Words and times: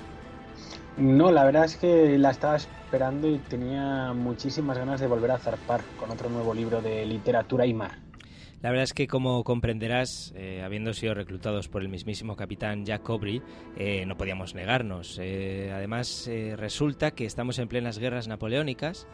No, 0.95 1.31
la 1.31 1.43
verdad 1.43 1.65
es 1.65 1.75
que 1.75 2.17
la 2.17 2.31
estaba 2.31 2.55
esperando 2.55 3.29
y 3.29 3.39
tenía 3.39 4.13
muchísimas 4.13 4.77
ganas 4.77 5.01
de 5.01 5.07
volver 5.07 5.31
a 5.31 5.37
zarpar 5.37 5.81
con 5.99 6.11
otro 6.11 6.29
nuevo 6.29 6.53
libro 6.53 6.81
de 6.81 7.05
literatura 7.05 7.65
y 7.65 7.73
mar. 7.73 7.91
La 8.61 8.69
verdad 8.69 8.83
es 8.83 8.93
que, 8.93 9.07
como 9.07 9.43
comprenderás, 9.43 10.33
eh, 10.35 10.61
habiendo 10.63 10.93
sido 10.93 11.13
reclutados 11.13 11.67
por 11.67 11.81
el 11.81 11.89
mismísimo 11.89 12.37
capitán 12.37 12.85
Jack 12.85 13.09
Aubrey, 13.09 13.41
eh, 13.77 14.05
no 14.05 14.15
podíamos 14.17 14.55
negarnos. 14.55 15.17
Eh, 15.21 15.71
además, 15.73 16.29
resulta 16.55 17.11
que 17.11 17.25
estamos 17.25 17.59
en 17.59 17.67
plenas 17.67 17.99
guerras 17.99 18.29
napoleónicas, 18.29 19.07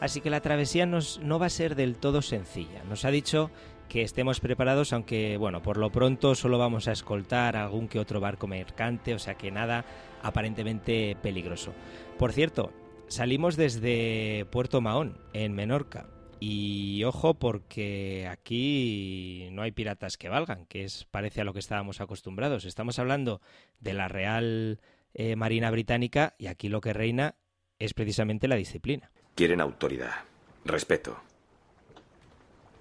así 0.00 0.20
que 0.20 0.30
la 0.30 0.40
travesía 0.40 0.86
nos, 0.86 1.18
no 1.20 1.38
va 1.38 1.46
a 1.46 1.50
ser 1.50 1.74
del 1.74 1.96
todo 1.96 2.22
sencilla. 2.22 2.84
Nos 2.84 3.04
ha 3.04 3.10
dicho 3.10 3.50
que 3.88 4.02
estemos 4.02 4.40
preparados, 4.40 4.92
aunque, 4.92 5.36
bueno, 5.36 5.62
por 5.62 5.76
lo 5.76 5.90
pronto 5.90 6.34
solo 6.34 6.58
vamos 6.58 6.88
a 6.88 6.92
escoltar 6.92 7.56
algún 7.56 7.88
que 7.88 7.98
otro 7.98 8.20
barco 8.20 8.46
mercante, 8.46 9.14
o 9.14 9.18
sea 9.18 9.34
que 9.34 9.50
nada 9.50 9.84
aparentemente 10.22 11.16
peligroso. 11.22 11.72
Por 12.18 12.32
cierto, 12.32 12.72
salimos 13.08 13.56
desde 13.56 14.46
Puerto 14.50 14.80
Mahón, 14.80 15.18
en 15.32 15.52
Menorca. 15.52 16.08
Y 16.40 17.04
ojo 17.04 17.34
porque 17.34 18.28
aquí 18.30 19.48
no 19.52 19.62
hay 19.62 19.72
piratas 19.72 20.18
que 20.18 20.28
valgan, 20.28 20.66
que 20.66 20.84
es 20.84 21.06
parece 21.10 21.40
a 21.40 21.44
lo 21.44 21.52
que 21.52 21.58
estábamos 21.60 22.00
acostumbrados. 22.00 22.64
Estamos 22.64 22.98
hablando 22.98 23.40
de 23.80 23.94
la 23.94 24.08
Real 24.08 24.80
eh, 25.14 25.36
Marina 25.36 25.70
Británica 25.70 26.34
y 26.36 26.48
aquí 26.48 26.68
lo 26.68 26.80
que 26.80 26.92
reina 26.92 27.36
es 27.78 27.94
precisamente 27.94 28.48
la 28.48 28.56
disciplina. 28.56 29.10
Quieren 29.36 29.60
autoridad, 29.60 30.24
respeto. 30.64 31.22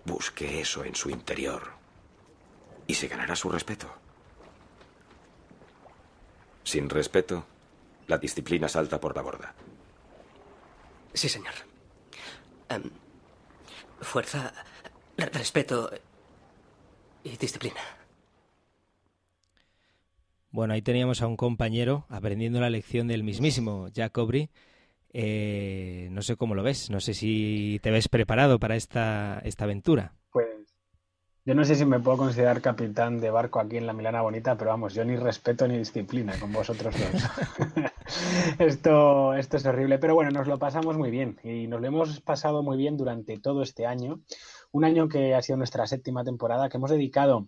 Busque 0.06 0.60
eso 0.62 0.84
en 0.86 0.96
su 0.96 1.10
interior 1.10 1.72
y 2.88 2.94
se 2.96 3.08
ganará 3.08 3.36
su 3.36 3.50
respeto. 3.50 3.88
Sin 6.64 6.90
respeto, 6.90 7.46
la 8.08 8.18
disciplina 8.18 8.68
salta 8.68 9.00
por 9.00 9.16
la 9.16 9.22
borda. 9.22 9.54
Sí, 11.14 11.30
señor. 11.30 11.54
Em, 12.70 12.84
fuerza, 14.02 14.54
re- 15.18 15.30
respeto 15.30 15.90
y 17.24 17.38
disciplina. 17.38 17.82
Bueno, 20.52 20.74
ahí 20.74 20.82
teníamos 20.82 21.22
a 21.22 21.28
un 21.28 21.36
compañero 21.36 22.06
aprendiendo 22.10 22.62
la 22.62 22.70
lección 22.70 23.08
del 23.08 23.24
mismísimo 23.24 23.88
Jack 23.90 24.18
Aubrey. 24.18 24.50
Eh, 25.14 26.08
no 26.12 26.22
sé 26.24 26.36
cómo 26.36 26.56
lo 26.56 26.64
ves, 26.64 26.90
no 26.90 27.00
sé 27.00 27.14
si 27.14 27.80
te 27.84 27.92
ves 27.92 28.10
preparado 28.10 28.60
para 28.60 28.76
esta, 28.76 29.40
esta 29.44 29.66
aventura. 29.66 30.16
Pues 30.32 30.48
yo 31.46 31.54
no 31.54 31.64
sé 31.66 31.76
si 31.76 31.86
me 31.86 32.00
puedo 32.00 32.18
considerar 32.18 32.62
capitán 32.62 33.20
de 33.20 33.30
barco 33.30 33.60
aquí 33.60 33.78
en 33.78 33.86
la 33.86 33.94
Milana 33.94 34.22
Bonita, 34.22 34.58
pero 34.58 34.72
vamos, 34.72 34.94
yo 34.94 35.06
ni 35.06 35.16
respeto 35.16 35.68
ni 35.68 35.78
disciplina 35.78 36.34
con 36.40 36.52
vosotros 36.52 36.96
dos. 36.98 37.24
esto, 38.60 39.34
esto 39.34 39.58
es 39.58 39.66
horrible, 39.66 40.00
pero 40.00 40.16
bueno, 40.16 40.32
nos 40.32 40.48
lo 40.48 40.58
pasamos 40.58 40.98
muy 40.98 41.12
bien 41.12 41.38
y 41.44 41.68
nos 41.68 41.82
lo 41.82 41.88
hemos 41.88 42.22
pasado 42.22 42.64
muy 42.64 42.78
bien 42.78 42.98
durante 42.98 43.38
todo 43.40 43.62
este 43.62 43.86
año. 43.86 44.22
Un 44.72 44.86
año 44.86 45.08
que 45.08 45.36
ha 45.36 45.42
sido 45.42 45.58
nuestra 45.58 45.86
séptima 45.86 46.24
temporada, 46.24 46.70
que 46.70 46.78
hemos 46.78 46.90
dedicado 46.90 47.48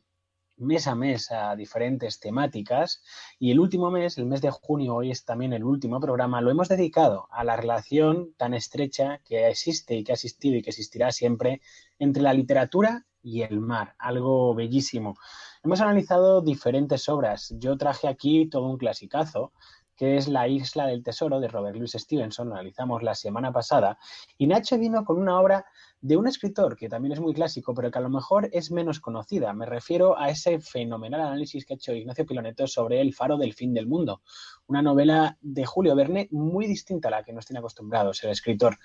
mes 0.58 0.88
a 0.88 0.96
mes 0.96 1.32
a 1.32 1.56
diferentes 1.56 2.20
temáticas 2.20 3.04
y 3.40 3.52
el 3.52 3.60
último 3.60 3.92
mes, 3.92 4.18
el 4.18 4.26
mes 4.26 4.42
de 4.42 4.52
junio, 4.52 4.96
hoy 4.96 5.12
es 5.12 5.26
también 5.26 5.54
el 5.54 5.64
último 5.64 6.00
programa, 6.00 6.42
lo 6.42 6.52
hemos 6.52 6.70
dedicado 6.70 7.28
a 7.32 7.44
la 7.44 7.56
relación 7.56 8.34
tan 8.38 8.54
estrecha 8.54 9.20
que 9.26 9.48
existe 9.48 9.96
y 9.96 10.04
que 10.04 10.12
ha 10.12 10.16
existido 10.16 10.58
y 10.58 10.62
que 10.62 10.70
existirá 10.70 11.12
siempre 11.12 11.62
entre 12.00 12.24
la 12.24 12.34
literatura 12.34 13.06
y 13.22 13.42
el 13.42 13.60
mar, 13.60 13.96
algo 13.98 14.54
bellísimo. 14.54 15.16
Hemos 15.64 15.82
analizado 15.82 16.42
diferentes 16.42 17.10
obras. 17.10 17.56
Yo 17.58 17.76
traje 17.76 18.08
aquí 18.08 18.48
todo 18.48 18.68
un 18.68 18.78
clasicazo, 18.78 19.52
que 19.96 20.18
es 20.18 20.28
La 20.28 20.48
Isla 20.48 20.86
del 20.88 21.04
Tesoro 21.04 21.40
de 21.40 21.48
Robert 21.48 21.76
Louis 21.76 21.92
Stevenson, 21.92 22.50
lo 22.50 22.56
analizamos 22.56 23.02
la 23.02 23.16
semana 23.16 23.52
pasada, 23.52 23.98
y 24.38 24.48
Nacho 24.48 24.78
vino 24.78 25.06
con 25.06 25.18
una 25.18 25.40
obra 25.40 25.66
de 26.06 26.18
un 26.18 26.28
escritor 26.28 26.78
que 26.78 26.88
también 26.88 27.14
es 27.14 27.20
muy 27.20 27.34
clásico, 27.34 27.74
pero 27.74 27.90
que 27.90 27.98
a 27.98 28.02
lo 28.02 28.12
mejor 28.12 28.48
es 28.54 28.70
menos 28.70 29.00
conocida. 29.00 29.52
Me 29.54 29.66
refiero 29.66 30.20
a 30.20 30.30
ese 30.30 30.60
fenomenal 30.60 31.20
análisis 31.20 31.66
que 31.66 31.74
ha 31.74 31.78
hecho 31.78 31.96
Ignacio 31.96 32.28
Piloneto 32.28 32.68
sobre 32.68 33.02
El 33.02 33.16
faro 33.16 33.38
del 33.38 33.56
fin 33.56 33.74
del 33.74 33.88
mundo, 33.88 34.22
una 34.68 34.84
novela 34.84 35.36
de 35.42 35.66
Julio 35.66 35.96
Verne 35.96 36.28
muy 36.30 36.68
distinta 36.68 37.08
a 37.08 37.12
la 37.12 37.24
que 37.24 37.34
nos 37.34 37.48
tiene 37.48 37.58
acostumbrados 37.58 38.24
el 38.24 38.30
escritor. 38.30 38.78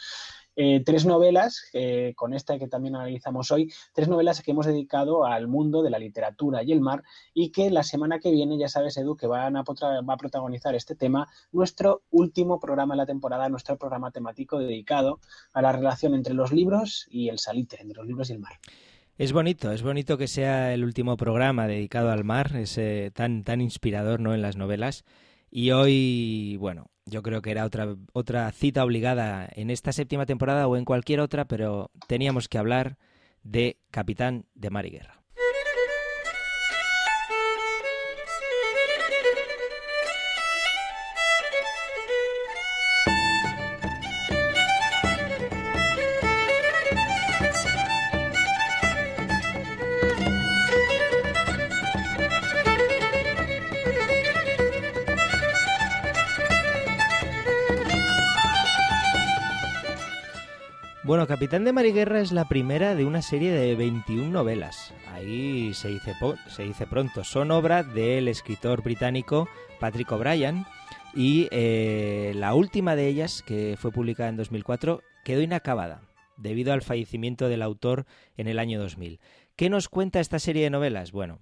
Eh, 0.56 0.82
tres 0.85 1.06
novelas, 1.06 1.62
eh, 1.73 2.12
con 2.17 2.35
esta 2.35 2.58
que 2.58 2.69
también 2.69 2.97
analizamos 2.97 3.50
hoy, 3.50 3.73
tres 3.94 4.08
novelas 4.08 4.43
que 4.43 4.50
hemos 4.50 4.67
dedicado 4.67 5.25
al 5.25 5.47
mundo 5.47 5.82
de 5.82 5.91
la 5.91 5.99
literatura 5.99 6.62
y 6.62 6.73
el 6.73 6.81
mar 6.81 7.02
y 7.32 7.50
que 7.50 7.70
la 7.70 7.82
semana 7.82 8.19
que 8.19 8.31
viene, 8.31 8.58
ya 8.58 8.69
sabes 8.69 8.97
Edu, 8.97 9.17
que 9.17 9.26
van 9.26 9.56
a, 9.56 9.62
va 9.62 10.14
a 10.14 10.17
protagonizar 10.17 10.75
este 10.75 10.94
tema, 10.94 11.29
nuestro 11.52 12.02
último 12.11 12.58
programa 12.58 12.94
de 12.94 12.99
la 12.99 13.06
temporada, 13.06 13.49
nuestro 13.49 13.76
programa 13.76 14.11
temático 14.11 14.58
dedicado 14.58 15.20
a 15.52 15.62
la 15.62 15.73
relación 15.73 16.14
entre 16.14 16.35
los 16.35 16.53
libros 16.53 17.06
y 17.11 17.29
el 17.29 17.38
salitre, 17.38 17.82
entre 17.82 17.99
los 17.99 18.06
libros 18.06 18.31
y 18.31 18.35
el 18.35 18.41
mar. 18.41 18.53
Es 19.20 19.32
bonito, 19.32 19.70
es 19.70 19.82
bonito 19.82 20.17
que 20.17 20.29
sea 20.29 20.73
el 20.73 20.82
último 20.82 21.17
programa 21.19 21.67
dedicado 21.67 22.11
al 22.11 22.25
mar, 22.25 22.56
es 22.56 22.79
eh, 22.79 23.11
tan, 23.14 23.44
tan 23.44 23.61
inspirador 23.61 24.19
¿no? 24.19 24.35
en 24.35 24.41
las 24.41 24.56
novelas. 24.56 25.05
Y 25.50 25.73
hoy, 25.73 26.56
bueno, 26.58 26.91
yo 27.10 27.22
creo 27.22 27.42
que 27.42 27.50
era 27.50 27.64
otra, 27.64 27.96
otra 28.12 28.50
cita 28.52 28.84
obligada 28.84 29.48
en 29.54 29.70
esta 29.70 29.92
séptima 29.92 30.26
temporada 30.26 30.66
o 30.66 30.76
en 30.76 30.84
cualquier 30.84 31.20
otra, 31.20 31.44
pero 31.44 31.90
teníamos 32.06 32.48
que 32.48 32.58
hablar 32.58 32.96
de 33.42 33.78
Capitán 33.90 34.46
de 34.54 34.70
Mar 34.70 34.86
y 34.86 34.90
Guerra. 34.90 35.19
Bueno, 61.10 61.26
Capitán 61.26 61.64
de 61.64 61.72
Mariguerra 61.72 62.20
es 62.20 62.30
la 62.30 62.46
primera 62.46 62.94
de 62.94 63.04
una 63.04 63.20
serie 63.20 63.50
de 63.50 63.74
21 63.74 64.30
novelas. 64.30 64.94
Ahí 65.08 65.74
se 65.74 65.88
dice, 65.88 66.14
se 66.46 66.62
dice 66.62 66.86
pronto. 66.86 67.24
Son 67.24 67.50
obra 67.50 67.82
del 67.82 68.28
escritor 68.28 68.84
británico 68.84 69.48
Patrick 69.80 70.12
O'Brien 70.12 70.66
y 71.12 71.48
eh, 71.50 72.30
la 72.36 72.54
última 72.54 72.94
de 72.94 73.08
ellas, 73.08 73.42
que 73.44 73.74
fue 73.76 73.90
publicada 73.90 74.28
en 74.28 74.36
2004, 74.36 75.02
quedó 75.24 75.40
inacabada 75.40 76.02
debido 76.36 76.72
al 76.72 76.82
fallecimiento 76.82 77.48
del 77.48 77.62
autor 77.62 78.06
en 78.36 78.46
el 78.46 78.60
año 78.60 78.78
2000. 78.78 79.18
¿Qué 79.56 79.68
nos 79.68 79.88
cuenta 79.88 80.20
esta 80.20 80.38
serie 80.38 80.62
de 80.62 80.70
novelas? 80.70 81.10
Bueno, 81.10 81.40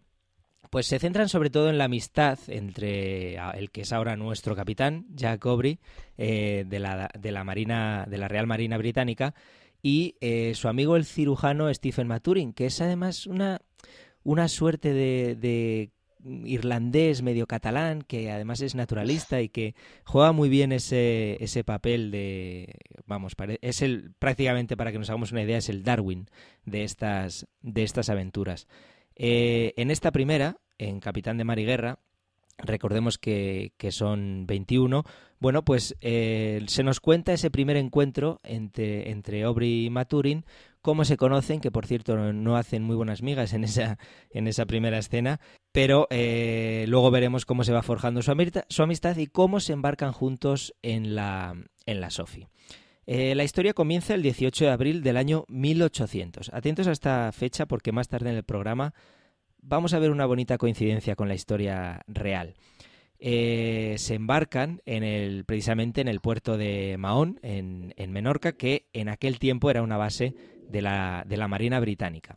pues 0.71 0.87
se 0.87 0.99
centran 0.99 1.29
sobre 1.29 1.51
todo 1.51 1.71
en 1.71 1.79
la 1.79 1.85
amistad 1.85 2.39
entre 2.49 3.37
el 3.37 3.71
que 3.71 3.83
es 3.83 3.93
ahora 3.93 4.17
nuestro 4.17 4.55
capitán, 4.55 5.07
Jack 5.11 5.45
Aubrey, 5.47 5.79
eh, 6.17 6.65
de, 6.67 6.79
la, 6.79 7.11
de, 7.19 7.33
la 7.33 7.45
Marina, 7.45 8.07
de 8.09 8.19
la 8.19 8.29
Real 8.29 8.47
Marina 8.47 8.77
Británica, 8.79 9.35
y 9.83 10.17
eh, 10.21 10.53
su 10.55 10.69
amigo 10.69 10.97
el 10.97 11.05
cirujano 11.05 11.73
Stephen 11.73 12.09
Maturin, 12.09 12.53
que 12.53 12.67
es 12.67 12.81
además 12.81 13.27
una, 13.27 13.61
una 14.25 14.49
suerte 14.49 14.93
de, 14.93 15.91
irlandés 16.45 17.23
medio 17.23 17.47
catalán, 17.47 18.03
que 18.03 18.31
además 18.31 18.61
es 18.61 18.75
naturalista 18.75 19.41
y 19.41 19.49
que 19.49 19.75
juega 20.05 20.33
muy 20.33 20.49
bien 20.49 20.73
ese, 20.73 21.43
ese 21.43 21.63
papel 21.65 22.11
de, 22.11 22.75
vamos, 23.07 23.35
es 23.63 23.83
el, 23.83 24.13
prácticamente 24.19 24.77
para 24.77 24.93
que 24.93 24.99
nos 24.99 25.09
hagamos 25.09 25.33
una 25.33 25.43
idea, 25.43 25.59
es 25.59 25.69
el 25.69 25.85
Darwin 25.85 26.27
de 26.65 26.85
estas, 26.85 27.47
de 27.63 27.85
estas 27.85 28.11
aventuras. 28.11 28.67
Eh, 29.19 29.75
en 29.77 29.91
esta 29.91 30.13
primera, 30.13 30.57
en 30.79 31.01
Capitán 31.01 31.37
de 31.37 31.45
Mar 31.45 31.59
y 31.59 31.65
Guerra, 31.65 31.99
recordemos 32.57 33.19
que, 33.19 33.73
son 33.91 34.47
21, 34.47 35.05
bueno, 35.41 35.65
pues 35.65 35.97
eh, 36.01 36.65
se 36.67 36.83
nos 36.83 37.01
cuenta 37.01 37.33
ese 37.33 37.51
primer 37.51 37.77
encuentro 37.77 38.41
entre, 38.43 39.11
entre 39.11 39.43
Aubrey 39.43 39.87
y 39.87 39.91
Maturin, 39.91 40.45
cómo 40.81 41.05
se 41.05 41.17
conocen, 41.17 41.61
que 41.61 41.71
por 41.71 41.87
cierto 41.87 42.17
no 42.33 42.57
hacen 42.57 42.83
muy 42.83 42.97
buenas 42.97 43.23
migas 43.23 43.53
en 43.53 43.65
esa, 43.65 43.99
en 44.31 44.47
esa 44.47 44.67
primera 44.67 44.99
escena, 44.99 45.41
pero 45.73 46.07
eh, 46.11 46.87
luego 46.89 47.11
veremos 47.11 47.45
cómo 47.45 47.65
se 47.65 47.73
va 47.73 47.83
forjando 47.83 48.23
su, 48.23 48.31
amistad, 48.31 49.17
y 49.17 49.27
cómo 49.27 49.61
se 49.61 49.73
embarcan 49.73 50.13
juntos 50.13 50.75
en 50.83 51.15
la, 51.15 51.55
en 51.87 52.01
la 52.01 52.11
Sophie. 52.11 52.49
Eh, 53.11 53.35
la 53.35 53.43
historia 53.43 53.73
comienza 53.73 54.15
el 54.15 54.21
18 54.21 54.67
de 54.67 54.71
abril 54.71 55.03
del 55.03 55.17
año 55.17 55.47
1800. 55.49 56.51
Atentos 56.53 56.89
a 56.89 56.93
esta 56.93 57.33
fecha 57.33 57.65
porque 57.65 57.91
más 57.91 58.07
tarde 58.07 58.29
en 58.29 58.37
el 58.37 58.43
programa 58.43 58.93
vamos 59.63 59.95
a 59.95 59.99
ver 59.99 60.11
una 60.11 60.27
bonita 60.27 60.59
coincidencia 60.59 61.17
con 61.17 61.27
la 61.27 61.35
historia 61.35 62.03
real. 62.07 62.53
Eh, 63.19 63.95
se 63.97 64.15
embarcan 64.15 64.83
en 64.85 65.05
el, 65.05 65.47
precisamente 65.47 66.03
en 66.03 66.09
el 66.09 66.21
puerto 66.21 66.59
de 66.59 66.97
Mahón, 66.99 67.41
en, 67.43 67.95
Menorca, 68.13 68.53
que 68.53 68.89
en 68.93 69.09
aquel 69.09 69.39
tiempo 69.39 69.71
era 69.71 69.81
una 69.81 69.97
base 69.97 70.35
de 70.69 70.83
la, 70.83 71.25
Marina 71.49 71.81
Británica. 71.81 72.37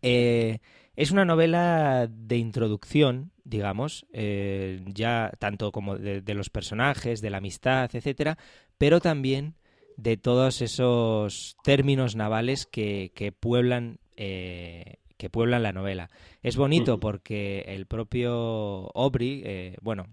Eh, 0.00 0.60
es 0.94 1.10
una 1.10 1.24
novela 1.24 2.08
de 2.08 2.36
introducción, 2.36 3.32
digamos, 3.42 4.06
ya 4.12 5.32
tanto 5.40 5.72
como 5.72 5.98
de, 5.98 6.34
los 6.34 6.50
personajes, 6.50 7.20
de 7.20 7.30
la 7.30 7.38
amistad, 7.38 7.90
etcétera, 7.92 8.38
pero 8.78 9.00
también 9.00 9.56
de 9.98 10.16
todos 10.16 10.62
esos 10.62 11.58
términos 11.62 12.16
navales 12.16 12.64
que, 12.64 13.12
que 13.14 13.30
pueblan 13.30 13.98
que 15.18 15.28
pueblan 15.30 15.62
la 15.62 15.72
novela. 15.72 16.08
Es 16.42 16.56
bonito 16.56 16.98
porque 16.98 17.64
el 17.66 17.86
propio 17.86 18.90
Aubrey, 18.96 19.42
eh, 19.44 19.76
bueno, 19.82 20.06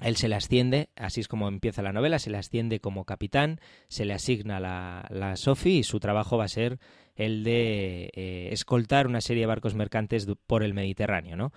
él 0.00 0.16
se 0.16 0.28
le 0.28 0.36
asciende, 0.36 0.88
así 0.94 1.20
es 1.20 1.28
como 1.28 1.48
empieza 1.48 1.82
la 1.82 1.92
novela, 1.92 2.18
se 2.18 2.30
le 2.30 2.38
asciende 2.38 2.80
como 2.80 3.04
capitán, 3.04 3.60
se 3.88 4.04
le 4.04 4.14
asigna 4.14 4.60
la, 4.60 5.06
la 5.10 5.36
Sophie 5.36 5.78
y 5.78 5.82
su 5.82 6.00
trabajo 6.00 6.38
va 6.38 6.44
a 6.44 6.48
ser 6.48 6.78
el 7.16 7.44
de 7.44 8.10
eh, 8.14 8.48
escoltar 8.52 9.06
una 9.06 9.20
serie 9.20 9.42
de 9.42 9.46
barcos 9.46 9.74
mercantes 9.74 10.26
por 10.46 10.62
el 10.62 10.74
Mediterráneo, 10.74 11.36
¿no? 11.36 11.52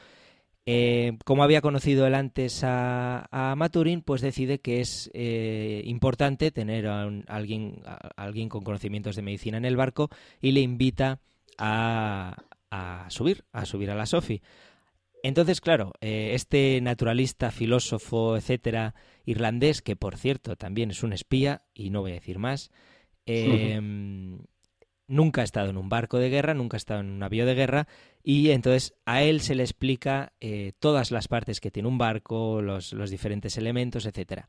Eh, 0.72 1.18
como 1.26 1.44
había 1.44 1.62
conocido 1.62 2.06
él 2.06 2.14
antes 2.14 2.64
a, 2.64 3.28
a 3.32 3.56
Maturin, 3.56 4.04
pues 4.04 4.22
decide 4.22 4.60
que 4.60 4.82
es 4.82 5.10
importante 5.84 6.52
tener 6.52 6.86
a, 6.86 7.10
alguien, 7.26 7.82
a 7.86 8.12
alguien 8.16 8.50
con 8.50 8.64
conocimientos 8.64 9.16
de 9.16 9.24
medicina 9.24 9.58
en 9.58 9.66
el 9.66 9.76
barco 9.76 10.10
y 10.40 10.52
le 10.52 10.60
invita 10.60 11.22
a, 11.58 12.38
subir, 13.08 13.46
a 13.52 13.66
subir 13.66 13.90
a 13.90 13.96
la 13.96 14.06
Sofi. 14.06 14.44
Entonces, 15.24 15.60
claro, 15.60 15.94
eh, 16.02 16.34
este 16.34 16.80
naturalista, 16.82 17.50
filósofo, 17.50 18.38
etcétera, 18.38 18.94
irlandés, 19.26 19.82
que 19.82 19.96
por 19.96 20.18
cierto 20.18 20.56
también 20.56 20.92
es 20.92 21.02
un 21.02 21.14
espía, 21.14 21.64
y 21.74 21.90
no 21.90 22.02
voy 22.02 22.12
a 22.12 22.16
decir 22.16 22.38
más, 22.38 22.70
em, 23.26 24.40
nunca 25.08 25.42
ha 25.42 25.44
estado 25.44 25.72
en 25.72 25.78
un 25.78 25.90
barco 25.90 26.20
de 26.20 26.30
guerra, 26.30 26.54
nunca 26.54 26.78
ha 26.78 26.78
estado 26.78 27.02
en 27.02 27.10
un 27.10 27.24
avión 27.24 27.48
de 27.48 27.56
guerra, 27.56 27.88
y 28.24 28.52
entonces 28.52 28.94
a 29.06 29.24
él 29.24 29.42
se 29.42 29.56
le 29.56 29.64
explica 29.64 30.34
eh, 30.40 30.74
todas 30.80 31.12
las 31.12 31.28
partes 31.28 31.60
que 31.60 31.72
tiene 31.72 31.90
un 31.90 31.98
barco, 31.98 32.62
los, 32.62 32.92
diferentes 33.10 33.58
elementos, 33.58 34.06
etcétera. 34.06 34.48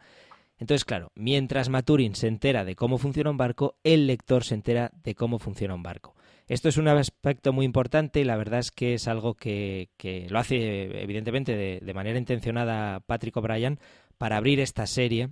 Entonces, 0.59 0.85
claro, 0.85 1.11
mientras 1.15 1.71
Maturin 1.71 2.15
se 2.15 2.27
entera 2.27 2.65
de 2.65 2.77
cómo 2.77 2.99
funciona 2.99 3.31
un 3.31 3.39
barco, 3.39 3.77
el 3.83 4.07
lector 4.07 4.45
se 4.45 4.55
entera 4.55 4.91
de 5.03 5.15
cómo 5.15 5.39
funciona 5.39 5.75
un 5.75 5.83
barco. 5.83 6.15
Esto 6.49 6.69
es 6.69 6.77
un 6.77 6.89
aspecto 6.89 7.53
muy 7.53 7.65
importante 7.65 8.21
y 8.21 8.25
la 8.25 8.37
verdad 8.37 8.59
es 8.59 8.71
que 8.71 8.95
es 8.95 9.09
algo 9.09 9.35
que, 9.35 9.89
lo 10.29 10.39
hace 10.39 11.01
evidentemente 11.01 11.57
de, 11.57 11.95
manera 11.95 12.19
intencionada 12.19 13.01
Patrick 13.01 13.37
O'Brien 13.37 13.79
para 14.19 14.37
abrir 14.37 14.61
esta 14.61 14.87
serie 14.87 15.31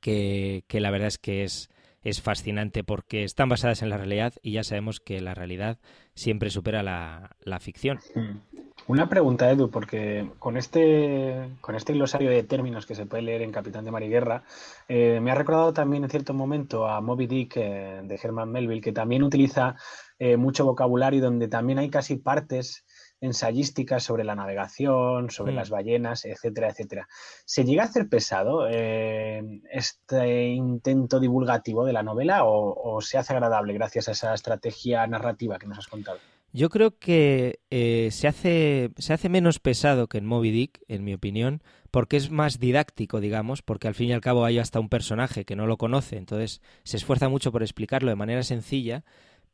que, 0.00 0.62
la 0.70 0.90
verdad 0.90 1.08
es 1.08 1.18
que 1.18 1.42
es, 1.42 1.68
es 2.06 2.22
fascinante 2.22 2.84
porque 2.84 3.24
están 3.24 3.48
basadas 3.48 3.82
en 3.82 3.88
la 3.88 3.96
realidad 3.96 4.32
y 4.40 4.52
ya 4.52 4.62
sabemos 4.62 5.00
que 5.00 5.20
la 5.20 5.34
realidad 5.34 5.78
siempre 6.14 6.50
supera 6.50 6.84
la, 6.84 7.58
ficción. 7.58 7.98
Mm. 8.14 8.38
Una 8.86 9.08
pregunta, 9.08 9.50
Edu, 9.50 9.68
porque 9.70 10.30
con 10.38 10.56
este, 10.56 11.48
con 11.60 11.74
este 11.74 11.94
glosario 11.94 12.30
de 12.30 12.44
términos 12.44 12.86
que 12.86 12.94
se 12.94 13.06
puede 13.06 13.24
leer 13.24 13.42
en 13.42 13.50
Capitán 13.50 13.84
de 13.84 13.90
Mariguerra, 13.90 14.44
eh, 14.86 15.18
me 15.20 15.32
ha 15.32 15.34
recordado 15.34 15.72
también 15.72 16.04
en 16.04 16.10
cierto 16.10 16.32
momento 16.32 16.86
a 16.86 17.00
Moby 17.00 17.26
Dick 17.26 17.56
eh, 17.56 18.00
de 18.04 18.20
Herman 18.22 18.52
Melville, 18.52 18.80
que 18.80 18.92
también 18.92 19.24
utiliza 19.24 19.74
eh, 20.20 20.36
mucho 20.36 20.64
vocabulario 20.64 21.20
donde 21.20 21.48
también 21.48 21.80
hay 21.80 21.90
casi 21.90 22.14
partes 22.14 22.84
ensayísticas 23.20 24.02
sobre 24.02 24.24
la 24.24 24.34
navegación, 24.34 25.30
sobre 25.30 25.52
mm. 25.52 25.56
las 25.56 25.70
ballenas, 25.70 26.24
etcétera, 26.24 26.68
etcétera. 26.68 27.08
¿Se 27.44 27.64
llega 27.64 27.82
a 27.82 27.86
hacer 27.86 28.08
pesado 28.08 28.66
eh, 28.68 29.42
este 29.70 30.48
intento 30.48 31.20
divulgativo 31.20 31.84
de 31.84 31.92
la 31.92 32.02
novela 32.02 32.42
o, 32.44 33.00
se 33.00 33.18
hace 33.18 33.32
agradable 33.32 33.74
gracias 33.74 34.08
a 34.08 34.12
esa 34.12 34.34
estrategia 34.34 35.06
narrativa 35.06 35.58
que 35.58 35.66
nos 35.66 35.78
has 35.78 35.86
contado? 35.86 36.18
Yo 36.52 36.70
creo 36.70 36.96
que 36.98 37.60
eh, 37.70 38.08
se, 38.12 38.28
hace, 38.28 38.90
se 38.96 39.12
hace 39.12 39.28
menos 39.28 39.58
pesado 39.58 40.06
que 40.06 40.18
en 40.18 40.24
Moby 40.24 40.50
Dick, 40.50 40.80
en 40.88 41.04
mi 41.04 41.12
opinión, 41.12 41.62
porque 41.90 42.16
es 42.16 42.30
más 42.30 42.58
didáctico, 42.58 43.20
digamos, 43.20 43.62
porque 43.62 43.88
al 43.88 43.94
fin 43.94 44.08
y 44.08 44.12
al 44.12 44.20
cabo 44.20 44.44
hay 44.44 44.58
hasta 44.58 44.80
un 44.80 44.88
personaje 44.88 45.44
que 45.44 45.56
no 45.56 45.66
lo 45.66 45.76
conoce, 45.76 46.16
entonces 46.16 46.62
se 46.82 46.96
esfuerza 46.96 47.28
mucho 47.28 47.52
por 47.52 47.62
explicarlo 47.62 48.08
de 48.08 48.16
manera 48.16 48.42
sencilla 48.42 49.04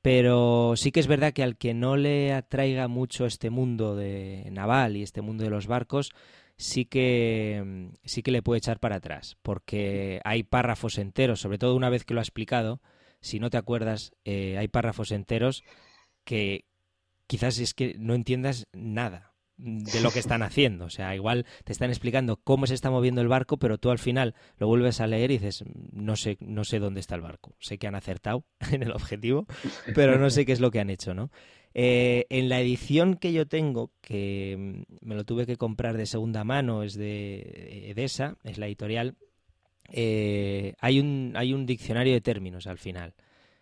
pero 0.03 0.75
sí 0.77 0.93
que 0.93 1.01
es 1.01 1.07
verdad 1.07 1.33
que 1.33 1.45
al 1.45 1.57
que 1.57 1.75
no 1.75 1.97
le 1.97 2.33
atraiga 2.33 2.89
mucho 2.89 3.25
este 3.25 3.51
mundo 3.51 3.95
de 3.97 4.49
naval 4.51 4.97
y 4.97 5.03
este 5.03 5.23
mundo 5.23 5.45
de 5.45 5.51
los 5.51 5.69
barcos, 5.69 6.11
sí 6.57 6.85
que 6.85 7.91
sí 8.05 8.23
que 8.23 8.33
le 8.33 8.43
puede 8.43 8.59
echar 8.59 8.81
para 8.81 8.97
atrás, 8.97 9.39
porque 9.43 10.21
hay 10.25 10.43
párrafos 10.43 10.99
enteros, 10.99 11.41
sobre 11.41 11.59
todo 11.59 11.77
una 11.77 11.91
vez 11.91 12.05
que 12.05 12.15
lo 12.15 12.21
ha 12.21 12.25
explicado, 12.25 12.83
si 13.21 13.39
no 13.39 13.51
te 13.51 13.57
acuerdas, 13.57 14.13
eh, 14.25 14.59
hay 14.59 14.69
párrafos 14.69 15.13
enteros 15.13 15.63
que 16.25 16.67
quizás 17.29 17.59
es 17.59 17.75
que 17.75 17.95
no 17.99 18.15
entiendas 18.15 18.67
nada 18.73 19.32
de 19.63 20.01
lo 20.01 20.11
que 20.11 20.19
están 20.19 20.43
haciendo. 20.43 20.87
O 20.87 20.91
sea, 20.91 21.15
igual 21.15 21.47
te 21.65 21.73
están 21.73 21.91
explicando 21.91 22.37
cómo 22.37 22.67
se 22.67 22.75
está 22.75 22.91
moviendo 22.91 23.21
el 23.21 23.29
barco, 23.29 23.59
pero 23.59 23.79
tú 23.79 23.91
al 23.91 23.99
final 23.99 24.35
lo 24.59 24.67
vuelves 24.67 25.01
a 25.01 25.07
leer 25.07 25.31
y 25.31 25.39
dices, 25.39 25.65
no 25.93 26.17
sé, 26.17 26.37
no 26.41 26.65
sé 26.65 26.79
dónde 26.79 27.01
está 27.01 27.15
el 27.15 27.21
barco. 27.21 27.55
Sé 27.61 27.79
que 27.79 27.87
han 27.87 27.95
acertado 27.95 28.45
en 28.73 28.83
el 28.83 28.93
objetivo, 28.93 29.47
pero 29.95 30.19
no 30.19 30.31
sé 30.31 30.45
qué 30.45 30.53
es 30.53 30.61
lo 30.61 30.71
que 30.71 30.81
han 30.81 30.91
hecho, 30.91 31.15
¿no? 31.15 31.31
Eh, 31.75 32.27
en 32.29 32.49
la 32.49 32.61
edición 32.61 33.15
que 33.15 33.33
yo 33.33 33.47
tengo, 33.47 33.93
que 34.03 34.85
me 35.01 35.15
lo 35.15 35.25
tuve 35.25 35.47
que 35.47 35.57
comprar 35.57 35.97
de 35.97 36.07
segunda 36.07 36.45
mano, 36.45 36.83
es 36.83 36.95
de 36.95 37.91
Edesa, 37.91 38.37
es 38.45 38.59
la 38.59 38.67
editorial, 38.67 39.17
eh, 39.89 40.75
hay, 40.81 41.01
un, 41.01 41.33
hay 41.35 41.55
un 41.55 41.65
diccionario 41.65 42.13
de 42.13 42.21
términos 42.21 42.67
al 42.67 42.79
final. 42.79 43.15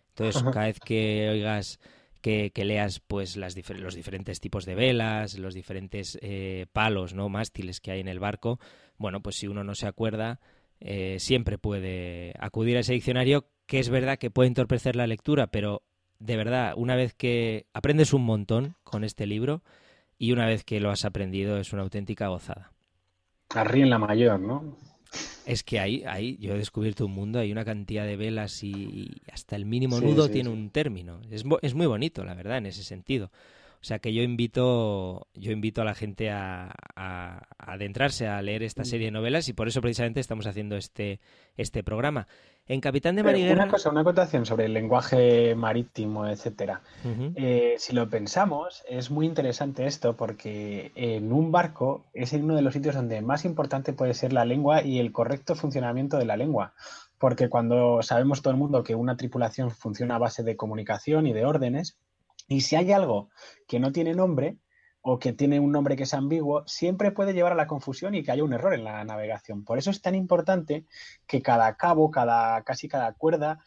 Entonces, 0.09 0.43
cada 0.43 0.65
vez 0.65 0.79
que 0.79 1.29
oigas 1.29 1.79
que, 2.21 2.51
leas 2.55 2.99
pues 2.99 3.35
las 3.35 3.55
los 3.69 3.95
diferentes 3.95 4.39
tipos 4.39 4.65
de 4.65 4.75
velas, 4.75 5.37
los 5.37 5.53
diferentes 5.53 6.17
eh, 6.21 6.67
palos, 6.71 7.13
¿no? 7.13 7.29
mástiles 7.29 7.81
que 7.81 7.91
hay 7.91 7.99
en 7.99 8.07
el 8.07 8.19
barco, 8.19 8.59
bueno, 8.97 9.21
pues 9.21 9.37
si 9.37 9.47
uno 9.47 9.63
no 9.63 9.75
se 9.75 9.87
acuerda, 9.87 10.39
eh, 10.79 11.17
siempre 11.19 11.57
puede 11.57 12.33
acudir 12.39 12.77
a 12.77 12.81
ese 12.81 12.93
diccionario, 12.93 13.47
que 13.65 13.79
es 13.79 13.89
verdad 13.89 14.17
que 14.17 14.31
puede 14.31 14.47
entorpecer 14.47 14.95
la 14.95 15.07
lectura, 15.07 15.47
pero 15.47 15.83
de 16.19 16.37
verdad, 16.37 16.73
una 16.77 16.95
vez 16.95 17.13
que 17.13 17.65
aprendes 17.73 18.13
un 18.13 18.23
montón 18.23 18.75
con 18.83 19.03
este 19.03 19.25
libro 19.25 19.63
y 20.17 20.31
una 20.31 20.45
vez 20.45 20.63
que 20.63 20.79
lo 20.79 20.91
has 20.91 21.03
aprendido 21.03 21.57
es 21.57 21.73
una 21.73 21.81
auténtica 21.81 22.27
gozada. 22.27 22.71
Arri 23.49 23.81
en 23.81 23.89
la 23.89 23.97
mayor, 23.97 24.39
¿no? 24.39 24.77
Es 25.45 25.63
que 25.63 25.79
ahí, 25.79 26.03
ahí 26.07 26.37
yo 26.39 26.53
he 26.53 26.57
descubierto 26.57 27.05
un 27.05 27.13
mundo, 27.13 27.39
hay 27.39 27.51
una 27.51 27.65
cantidad 27.65 28.05
de 28.05 28.15
velas 28.15 28.63
y, 28.63 29.21
hasta 29.31 29.55
el 29.55 29.65
mínimo 29.65 29.99
nudo 29.99 30.29
tiene 30.29 30.49
un 30.49 30.69
término. 30.69 31.19
Es, 31.29 31.43
es, 31.61 31.73
muy 31.73 31.87
bonito, 31.87 32.23
la 32.23 32.33
verdad, 32.33 32.57
en 32.57 32.67
ese 32.67 32.83
sentido. 32.83 33.31
O 33.81 33.83
sea 33.83 33.97
que 33.97 34.13
yo 34.13 34.21
invito, 34.21 35.27
yo 35.33 35.51
invito 35.51 35.81
a 35.81 35.85
la 35.85 35.95
gente 35.95 36.29
a, 36.29 36.71
adentrarse 37.57 38.27
a 38.27 38.39
leer 38.43 38.61
esta 38.61 38.83
serie 38.83 39.07
de 39.07 39.11
novelas 39.11 39.49
y 39.49 39.53
por 39.53 39.67
eso 39.67 39.81
precisamente 39.81 40.19
estamos 40.19 40.45
haciendo 40.45 40.75
este, 40.77 41.19
este 41.57 41.83
programa. 41.83 42.27
En 42.67 42.79
Capitán 42.79 43.15
de 43.15 43.23
Mariguera... 43.23 43.63
Una 43.63 43.71
cosa, 43.71 43.89
una 43.89 44.01
acotación 44.01 44.45
sobre 44.45 44.65
el 44.65 44.73
lenguaje 44.73 45.55
marítimo, 45.55 46.27
etcétera. 46.27 46.81
Eh, 47.35 47.73
si 47.79 47.93
lo 47.93 48.07
pensamos, 48.07 48.83
es 48.87 49.09
muy 49.09 49.25
interesante 49.25 49.87
esto 49.87 50.15
porque 50.15 50.91
en 50.93 51.33
un 51.33 51.51
barco 51.51 52.05
es 52.13 52.33
uno 52.33 52.55
de 52.55 52.61
los 52.61 52.73
sitios 52.73 52.93
donde 52.93 53.21
más 53.21 53.45
importante 53.45 53.93
puede 53.93 54.13
ser 54.13 54.31
la 54.31 54.45
lengua 54.45 54.83
y 54.83 54.99
el 54.99 55.11
correcto 55.11 55.55
funcionamiento 55.55 56.17
de 56.17 56.25
la 56.25 56.37
lengua. 56.37 56.73
Porque 57.17 57.49
cuando 57.49 58.03
sabemos 58.03 58.43
todo 58.43 58.51
el 58.51 58.59
mundo 58.59 58.83
que 58.83 58.93
una 58.93 59.17
tripulación 59.17 59.71
funciona 59.71 60.15
a 60.15 60.19
base 60.19 60.43
de 60.43 60.55
comunicación 60.55 61.25
y 61.25 61.33
de 61.33 61.45
órdenes, 61.45 61.97
y 62.51 62.59
si 62.59 62.75
hay 62.75 62.91
algo 62.91 63.29
que 63.65 63.79
no 63.79 63.93
tiene 63.93 64.13
nombre 64.13 64.57
o 64.99 65.19
que 65.19 65.31
tiene 65.31 65.61
un 65.61 65.71
nombre 65.71 65.95
que 65.95 66.03
es 66.03 66.13
ambiguo, 66.13 66.63
siempre 66.67 67.11
puede 67.11 67.33
llevar 67.33 67.53
a 67.53 67.55
la 67.55 67.65
confusión 67.65 68.13
y 68.13 68.23
que 68.23 68.31
haya 68.33 68.43
un 68.43 68.51
error 68.51 68.73
en 68.73 68.83
la 68.83 69.01
navegación. 69.05 69.63
Por 69.63 69.77
eso 69.77 69.89
es 69.89 70.01
tan 70.01 70.15
importante 70.15 70.85
que 71.25 71.41
cada 71.41 71.73
cabo, 71.77 72.11
cada, 72.11 72.61
casi 72.63 72.89
cada 72.89 73.13
cuerda, 73.13 73.59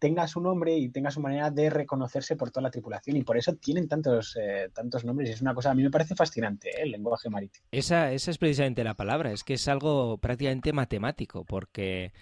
tenga 0.00 0.26
su 0.26 0.40
nombre 0.40 0.76
y 0.76 0.88
tenga 0.88 1.12
su 1.12 1.20
manera 1.20 1.52
de 1.52 1.70
reconocerse 1.70 2.34
por 2.34 2.50
toda 2.50 2.64
la 2.64 2.72
tripulación. 2.72 3.16
Y 3.16 3.22
por 3.22 3.36
eso 3.36 3.54
tienen 3.54 3.86
tantos, 3.86 4.36
eh, 4.36 4.70
tantos 4.74 5.04
nombres. 5.04 5.30
Y 5.30 5.32
es 5.34 5.40
una 5.40 5.54
cosa, 5.54 5.70
a 5.70 5.74
mí 5.74 5.84
me 5.84 5.90
parece 5.92 6.16
fascinante, 6.16 6.70
¿eh? 6.70 6.82
el 6.82 6.90
lenguaje 6.90 7.30
marítimo. 7.30 7.64
Esa, 7.70 8.10
esa 8.10 8.32
es 8.32 8.38
precisamente 8.38 8.82
la 8.82 8.94
palabra, 8.94 9.30
es 9.30 9.44
que 9.44 9.54
es 9.54 9.68
algo 9.68 10.18
prácticamente 10.18 10.72
matemático, 10.72 11.44
porque 11.44 12.12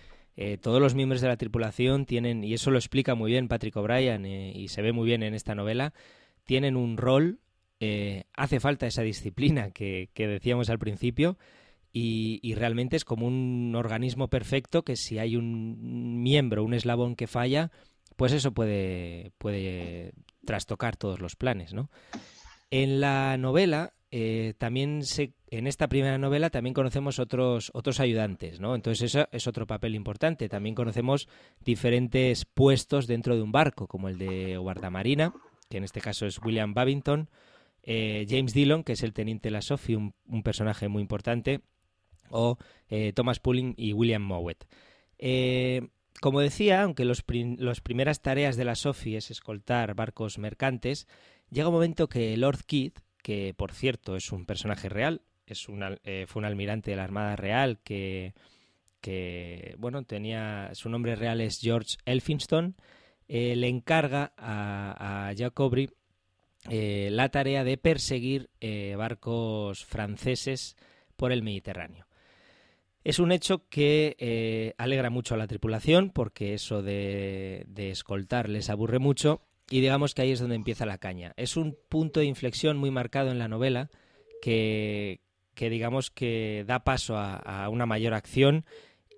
eh, 0.43 0.57
todos 0.57 0.81
los 0.81 0.95
miembros 0.95 1.21
de 1.21 1.29
la 1.29 1.37
tripulación 1.37 2.07
tienen, 2.07 2.43
y 2.45 2.55
eso 2.55 2.71
lo 2.71 2.79
explica 2.79 3.15
muy 3.15 3.31
bien 3.31 3.47
Patrick 3.47 3.77
O'Brien 3.77 4.25
eh, 4.25 4.55
y 4.57 4.69
se 4.69 4.81
ve 4.81 4.91
muy 4.91 5.05
bien 5.05 5.23
en 5.23 5.35
esta 5.35 5.55
novela, 5.55 5.93
tienen 6.45 6.79
un 6.79 6.97
rol, 6.97 7.41
eh, 7.79 8.25
hace 8.33 8.59
falta 8.59 8.87
esa 8.87 9.03
disciplina 9.03 9.71
que, 9.71 10.09
decíamos 10.17 10.71
al 10.71 10.79
principio, 10.79 11.37
y, 11.93 12.55
realmente 12.55 12.97
es 12.97 13.05
como 13.05 13.27
un 13.27 13.75
organismo 13.77 14.29
perfecto 14.29 14.83
que 14.83 14.97
si 14.97 15.19
hay 15.19 15.37
un 15.37 16.23
miembro, 16.23 16.65
un 16.65 16.73
eslabón 16.73 17.17
que 17.17 17.27
falla, 17.27 17.71
pues 18.17 18.33
eso 18.33 18.53
puede, 18.53 19.33
puede 19.37 20.15
trastocar 20.47 20.97
todos 20.97 21.21
los 21.21 21.37
planes, 21.37 21.75
¿no? 21.75 21.91
En 22.71 22.99
la 23.03 23.37
novela 23.37 23.93
también 24.57 25.05
se, 25.05 25.35
en 25.51 25.67
esta 25.67 25.89
primera 25.89 26.17
novela 26.17 26.51
también 26.51 26.75
conocemos 26.75 27.19
otros, 27.19 27.73
otros 27.75 27.99
ayudantes, 27.99 28.61
¿no? 28.61 28.77
Entonces 28.77 29.03
eso 29.03 29.29
es 29.33 29.49
otro 29.49 29.67
papel 29.67 29.97
importante. 29.97 30.49
También 30.49 30.77
conocemos 30.77 31.29
diferentes 31.65 32.45
puestos 32.45 33.09
dentro 33.09 33.35
de 33.35 33.43
un 33.43 33.51
barco, 33.51 33.89
como 33.89 34.09
el 34.09 34.17
de 34.17 34.57
guardamarina, 34.59 35.35
que 35.69 35.79
en 35.79 35.85
este 35.85 36.01
caso 36.01 36.25
es 36.27 36.39
William 36.41 36.73
Babington, 36.73 37.29
eh, 37.83 38.27
James 38.29 38.55
Dillon, 38.55 38.85
que 38.85 38.93
es 38.93 39.03
el 39.03 39.13
teniente 39.13 39.51
La 39.51 39.61
Sophie, 39.61 39.97
un, 39.97 40.43
personaje 40.45 40.87
muy 40.87 41.03
importante, 41.03 41.63
o 42.31 42.57
eh, 42.89 43.13
Thomas 43.13 43.41
Pulling 43.41 43.75
y 43.77 43.93
William 43.93 44.23
Mowat. 44.23 44.65
como 46.21 46.41
decía, 46.41 46.83
aunque 46.83 47.05
las 47.05 47.81
primeras 47.81 48.23
tareas 48.23 48.57
de 48.57 48.65
la 48.65 48.77
Sophie 48.77 49.17
es 49.17 49.33
escoltar 49.33 49.95
barcos 49.95 50.39
mercantes, 50.39 51.09
llega 51.51 51.69
un 51.69 51.75
momento 51.75 52.09
que 52.09 52.37
Lord 52.37 52.65
Keith, 52.67 53.01
que 53.21 53.53
por 53.53 53.73
cierto 53.73 54.15
es 54.15 54.31
un 54.31 54.47
personaje 54.47 54.89
real, 54.89 55.23
eh, 56.05 56.27
fue 56.27 56.41
un 56.41 56.47
almirante 56.47 56.91
de 56.91 56.97
la 56.97 57.05
Armada 57.05 57.37
Real 57.37 57.79
que, 57.83 58.35
bueno, 59.79 60.05
tenía, 60.05 60.71
su 60.75 60.89
nombre 60.89 61.17
real 61.17 61.41
es 61.41 61.61
George 61.61 61.97
Elphinstone, 62.05 62.75
eh, 63.29 63.57
le 63.57 63.69
encarga 63.69 64.33
a, 64.37 65.29
a 65.29 65.33
Jack 65.33 65.55
eh, 66.69 67.09
la 67.11 67.29
tarea 67.31 67.65
de 67.65 67.79
perseguir 67.79 68.51
barcos 68.97 69.85
franceses 69.85 70.77
por 71.17 71.33
el 71.33 71.43
Mediterráneo. 71.43 72.07
Es 73.03 73.19
un 73.19 73.33
hecho 73.33 73.67
que 73.69 74.75
alegra 74.77 75.09
mucho 75.09 75.35
a 75.35 75.39
la 75.39 75.47
tripulación 75.47 76.11
porque 76.11 76.55
eso 76.55 76.83
de 76.83 77.65
escoltar 77.77 78.49
les 78.49 78.69
aburre 78.69 78.99
mucho 78.99 79.43
y 79.71 79.81
digamos 79.81 80.15
que 80.15 80.23
ahí 80.23 80.33
es 80.33 80.41
donde 80.41 80.57
empieza 80.57 80.85
la 80.85 80.99
caña. 80.99 81.33
Es 81.37 81.57
un 81.57 81.79
punto 81.89 82.21
de 82.21 82.27
inflexión 82.27 82.77
muy 82.77 82.91
marcado 82.91 83.31
en 83.31 83.39
la 83.39 83.49
novela 83.49 83.89
que, 84.43 85.21
que 85.61 85.69
digamos 85.69 86.11
que 86.11 86.65
da 86.67 86.85
paso 86.85 87.19
a, 87.19 87.69
una 87.69 87.85
mayor 87.85 88.15
acción 88.15 88.65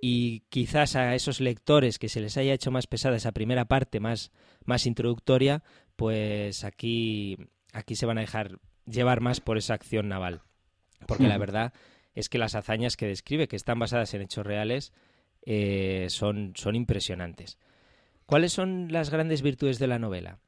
y 0.01 0.41
quizás 0.49 0.97
a 0.97 1.15
esos 1.15 1.41
lectores 1.41 2.01
que 2.01 2.09
se 2.09 2.21
les 2.21 2.37
haya 2.37 2.53
hecho 2.53 2.73
más 2.73 2.89
pesada 2.89 3.15
esa 3.15 3.31
primera 3.31 3.67
parte 3.67 4.01
más, 4.01 4.33
más 4.65 4.87
introductoria, 4.87 5.63
pues 5.95 6.65
aquí, 6.65 7.39
aquí 7.73 7.95
se 7.95 8.07
van 8.07 8.19
a 8.19 8.23
dejar 8.23 8.59
llevar 8.87 9.21
más 9.21 9.41
por 9.41 9.57
esa 9.57 9.75
acción 9.75 10.09
naval. 10.09 10.43
Porque 11.07 11.29
la 11.29 11.39
verdad 11.39 11.73
es 12.17 12.29
que 12.29 12.39
las 12.39 12.57
hazañas 12.57 12.97
que 12.97 13.07
describe, 13.07 13.47
que 13.47 13.55
están 13.55 13.79
basadas 13.79 14.13
en 14.15 14.23
hechos 14.23 14.45
reales, 14.45 14.93
eh, 15.47 16.07
son, 16.09 16.55
son 16.57 16.75
impresionantes. 16.75 17.57
¿Cuáles 18.27 18.53
son 18.53 18.91
las 18.91 19.11
grandes 19.11 19.43
virtudes 19.43 19.79
de 19.79 19.87
la 19.87 20.01
novela? 20.01 20.41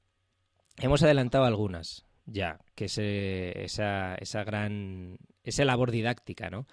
Hemos 0.78 1.04
adelantado 1.04 1.44
algunas 1.44 2.04
ya, 2.26 2.58
que 2.74 2.86
es 2.86 2.98
esa, 2.98 4.16
esa 4.16 4.42
gran 4.42 5.18
esa 5.44 5.64
labor 5.64 5.90
didáctica, 5.90 6.50
¿no? 6.50 6.66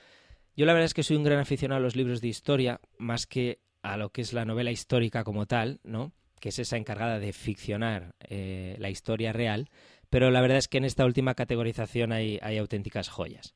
Yo 0.56 0.66
la 0.66 0.74
verdad 0.74 0.86
es 0.86 0.94
que 0.94 1.04
soy 1.04 1.18
un 1.18 1.24
gran 1.24 1.40
aficionado 1.40 1.80
a 1.80 1.84
los 1.84 1.96
libros 1.96 2.22
de 2.22 2.28
historia, 2.28 2.82
más 2.98 3.26
que 3.26 3.60
a 3.84 3.98
lo 3.98 4.10
que 4.10 4.22
es 4.22 4.34
la 4.34 4.46
novela 4.46 4.72
histórica 4.72 5.24
como 5.24 5.46
tal, 5.46 5.80
¿no? 5.84 6.14
que 6.42 6.50
es 6.50 6.60
esa 6.60 6.76
encargada 6.76 7.20
de 7.20 7.32
ficcionar 7.32 8.16
eh, 8.20 8.76
la 8.80 8.90
historia 8.90 9.32
real, 9.32 9.70
pero 10.10 10.32
la 10.32 10.42
verdad 10.42 10.58
es 10.58 10.68
que 10.68 10.80
en 10.80 10.86
esta 10.86 11.06
última 11.06 11.36
categorización 11.36 12.12
hay, 12.12 12.40
hay 12.42 12.58
auténticas 12.58 13.08
joyas. 13.08 13.54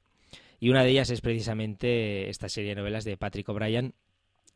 Y 0.59 0.69
una 0.69 0.83
de 0.83 0.91
ellas 0.91 1.09
es 1.09 1.19
precisamente 1.19 2.29
esta 2.29 2.47
serie 2.47 2.69
de 2.69 2.75
novelas 2.75 3.03
de 3.03 3.17
Patrick 3.17 3.49
O'Brien, 3.49 3.95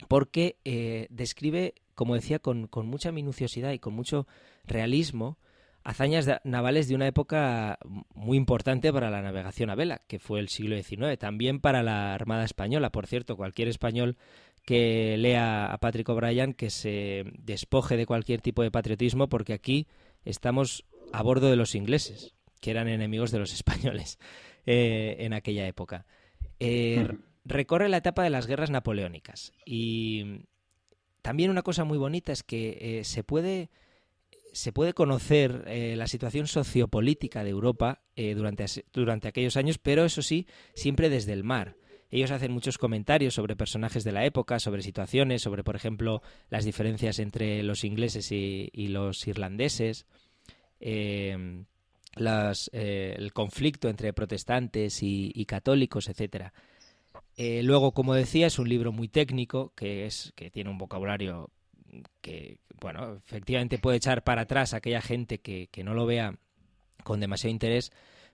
porque 0.08 0.58
eh, 0.64 1.08
describe, 1.10 1.74
como 1.96 2.16
decía, 2.16 2.40
con, 2.40 2.68
con, 2.68 2.88
mucha 2.88 3.12
minuciosidad 3.12 3.74
y 3.74 3.80
con 3.80 3.94
mucho 3.94 4.28
realismo 4.64 5.38
hazañas 5.90 6.30
navales 6.44 6.88
de 6.88 6.94
una 6.94 7.08
época 7.08 7.80
muy 8.14 8.38
importante 8.38 8.94
para 8.94 9.10
la 9.10 9.24
navegación 9.24 9.72
a 9.72 9.76
vela, 9.76 10.04
que 10.08 10.20
fue 10.20 10.40
el 10.40 10.48
siglo 10.48 10.76
XIX, 10.76 11.18
también 11.18 11.60
para 11.60 11.82
la 11.82 12.14
Armada 12.14 12.46
Española. 12.46 12.92
Por 12.92 13.08
cierto, 13.08 13.36
cualquier 13.36 13.70
español 13.70 14.16
que 14.64 15.18
lea 15.18 15.74
a 15.74 15.78
Patrick 15.80 16.08
O'Brien 16.08 16.54
que 16.54 16.70
se 16.70 17.24
despoje 17.40 17.98
de 17.98 18.06
cualquier 18.06 18.40
tipo 18.40 18.62
de 18.62 18.70
patriotismo, 18.70 19.30
porque 19.30 19.54
aquí 19.54 19.88
estamos 20.26 20.86
a 21.12 21.24
bordo 21.24 21.50
de 21.50 21.56
los 21.56 21.74
ingleses, 21.74 22.36
que 22.62 22.70
eran 22.70 22.88
enemigos 22.88 23.32
de 23.32 23.40
los 23.40 23.52
españoles 23.60 24.20
eh, 24.68 25.16
en 25.22 25.34
aquella 25.34 25.66
época. 25.66 26.06
Eh, 26.60 27.08
recorre 27.46 27.90
la 27.90 27.98
etapa 27.98 28.22
de 28.22 28.30
las 28.30 28.46
guerras 28.46 28.70
napoleónicas 28.70 29.54
y 29.66 30.44
también 31.24 31.50
una 31.50 31.64
cosa 31.64 31.84
muy 31.84 31.98
bonita 31.98 32.32
es 32.32 32.44
que 32.44 32.78
eh, 33.00 33.04
se 33.06 33.24
puede 33.24 33.72
se 34.60 34.74
puede 34.74 34.94
conocer 34.94 35.64
eh, 35.68 35.96
la 35.96 36.06
situación 36.06 36.46
sociopolítica 36.46 37.46
de 37.46 37.50
Europa 37.50 38.02
eh, 38.18 38.36
durante, 38.36 38.66
durante 38.92 39.30
aquellos 39.30 39.56
años, 39.56 39.78
pero 39.78 40.04
eso 40.04 40.22
sí, 40.22 40.48
siempre 40.74 41.10
desde 41.10 41.32
el 41.32 41.46
mar. 41.46 41.78
Ellos 42.12 42.32
hacen 42.32 42.52
muchos 42.52 42.78
comentarios 42.78 43.36
sobre 43.36 43.56
personajes 43.56 44.04
de 44.04 44.12
la 44.12 44.26
época, 44.26 44.60
sobre 44.60 44.82
situaciones, 44.82 45.44
sobre, 45.44 45.64
por 45.64 45.78
ejemplo, 45.78 46.22
las 46.50 46.66
diferencias 46.66 47.20
entre 47.20 47.64
los 47.64 47.86
ingleses 47.86 48.34
y, 48.34 48.88
los 48.90 49.26
irlandeses, 49.28 50.06
em, 50.82 51.66
eh, 52.18 53.16
el 53.18 53.32
conflicto 53.32 53.88
entre 53.88 54.12
protestantes 54.12 55.02
y, 55.04 55.32
y 55.34 55.46
católicos, 55.46 56.10
etcétera. 56.10 56.52
luego, 57.38 57.94
como 57.94 58.14
decía, 58.14 58.48
es 58.48 58.60
un 58.60 58.68
libro 58.68 58.92
muy 58.92 59.08
técnico, 59.08 59.72
que, 59.74 60.06
es, 60.06 60.34
que 60.36 60.52
tiene 60.52 60.70
un 60.70 60.78
vocabulario 60.78 61.50
que, 62.22 62.60
bueno, 62.80 63.16
efectivamente 63.26 63.80
puede 63.80 63.98
echar 63.98 64.24
para 64.24 64.44
atrás 64.44 64.74
a 64.74 64.78
aquella 64.78 65.02
gente 65.02 65.40
que, 65.40 65.68
que 65.72 65.84
no 65.84 65.94
lo 65.94 66.06
vea 66.06 66.38
con 67.04 67.20
demasiado 67.20 67.52
interés, 67.52 67.92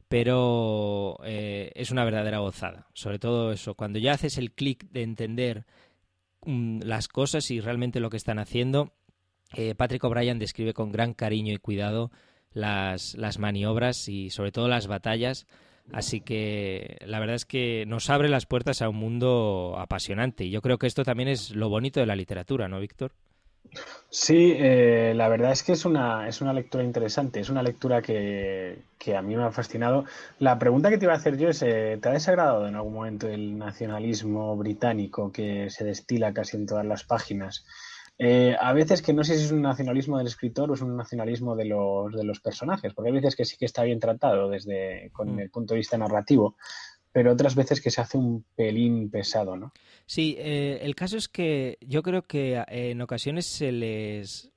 pero 0.07 1.17
eh, 1.23 1.71
es 1.75 1.91
una 1.91 2.05
verdadera 2.05 2.39
gozada. 2.39 2.87
Sobre 2.93 3.19
todo 3.19 3.51
eso, 3.51 3.75
cuando 3.75 3.99
ya 3.99 4.13
haces 4.13 4.37
el 4.37 4.51
clic 4.51 4.89
de 4.91 5.03
entender 5.03 5.65
mm, 6.45 6.81
las 6.83 7.07
cosas 7.07 7.49
y 7.51 7.59
realmente 7.59 7.99
lo 7.99 8.09
que 8.09 8.17
están 8.17 8.39
haciendo. 8.39 8.93
Eh, 9.53 9.75
Patrick 9.75 10.03
O'Brien 10.03 10.39
describe 10.39 10.73
con 10.73 10.91
gran 10.91 11.13
cariño 11.13 11.53
y 11.53 11.57
cuidado 11.57 12.11
las, 12.51 13.15
las 13.15 13.39
maniobras 13.39 14.09
y 14.09 14.29
sobre 14.29 14.51
todo 14.51 14.67
las 14.67 14.87
batallas. 14.87 15.47
Así 15.93 16.19
que 16.19 16.97
la 17.05 17.19
verdad 17.19 17.35
es 17.35 17.45
que 17.45 17.85
nos 17.85 18.09
abre 18.09 18.27
las 18.27 18.47
puertas 18.47 18.81
a 18.81 18.89
un 18.89 18.95
mundo 18.95 19.75
apasionante. 19.77 20.45
Y 20.45 20.49
yo 20.49 20.61
creo 20.61 20.79
que 20.79 20.87
esto 20.87 21.03
también 21.03 21.29
es 21.29 21.51
lo 21.51 21.69
bonito 21.69 21.99
de 21.99 22.07
la 22.07 22.15
literatura, 22.15 22.67
¿no, 22.67 22.79
Víctor? 22.79 23.13
Sí, 24.09 24.53
eh, 24.55 25.13
la 25.15 25.27
verdad 25.27 25.51
es 25.51 25.61
que 25.63 25.73
es 25.73 25.83
una, 25.83 26.27
es 26.27 26.39
una 26.39 26.53
lectura 26.53 26.83
interesante, 26.83 27.41
es 27.41 27.49
una 27.49 27.61
lectura 27.61 28.01
que, 28.01 28.83
a 29.15 29.21
mí 29.21 29.35
me 29.35 29.43
ha 29.43 29.51
fascinado. 29.51 30.05
La 30.39 30.57
pregunta 30.57 30.89
que 30.89 30.97
te 30.97 31.05
iba 31.05 31.13
a 31.13 31.17
hacer 31.17 31.37
yo 31.37 31.49
es, 31.49 31.61
eh, 31.63 31.99
¿te 32.01 32.09
ha 32.09 32.13
desagradado 32.13 32.67
en 32.67 32.75
algún 32.75 32.93
momento 32.93 33.27
el 33.27 33.57
nacionalismo 33.57 34.55
británico 34.55 35.31
que 35.31 35.69
se 35.69 35.83
destila 35.83 36.33
casi 36.33 36.55
en 36.55 36.65
todas 36.65 36.85
las 36.85 37.03
páginas? 37.03 37.65
Eh, 38.17 38.55
a 38.57 38.71
veces 38.71 39.01
que 39.01 39.11
no 39.11 39.25
sé 39.25 39.37
si 39.37 39.43
es 39.43 39.51
un 39.51 39.61
nacionalismo 39.61 40.17
del 40.17 40.27
escritor 40.27 40.71
o 40.71 40.75
es 40.75 40.81
un 40.81 40.95
nacionalismo 40.95 41.55
de 41.57 41.65
los, 41.65 42.13
de 42.13 42.23
los 42.23 42.39
personajes, 42.39 42.93
porque 42.93 43.09
hay 43.09 43.15
veces 43.15 43.35
que 43.35 43.43
sí 43.43 43.57
que 43.57 43.65
está 43.65 43.83
bien 43.83 43.99
tratado 43.99 44.49
desde 44.49 45.09
con 45.11 45.35
mm. 45.35 45.39
el 45.39 45.49
punto 45.49 45.73
de 45.73 45.79
vista 45.79 45.97
narrativo, 45.97 46.55
pero 47.15 47.31
otras 47.31 47.55
veces 47.55 47.79
que 47.79 47.91
se 47.91 48.01
hace 48.01 48.17
un 48.17 48.43
pelín 48.57 49.09
pesado, 49.09 49.55
¿no? 49.55 49.71
Sí, 50.05 50.35
eh, 50.37 50.79
el 50.81 50.95
caso 50.95 51.15
es 51.15 51.29
que 51.29 51.77
yo 51.79 52.03
creo 52.03 52.23
que 52.23 52.55
eh, 52.57 52.91
en 52.91 52.99
ocasiones 52.99 53.45
se 53.45 53.71
les 53.71 54.51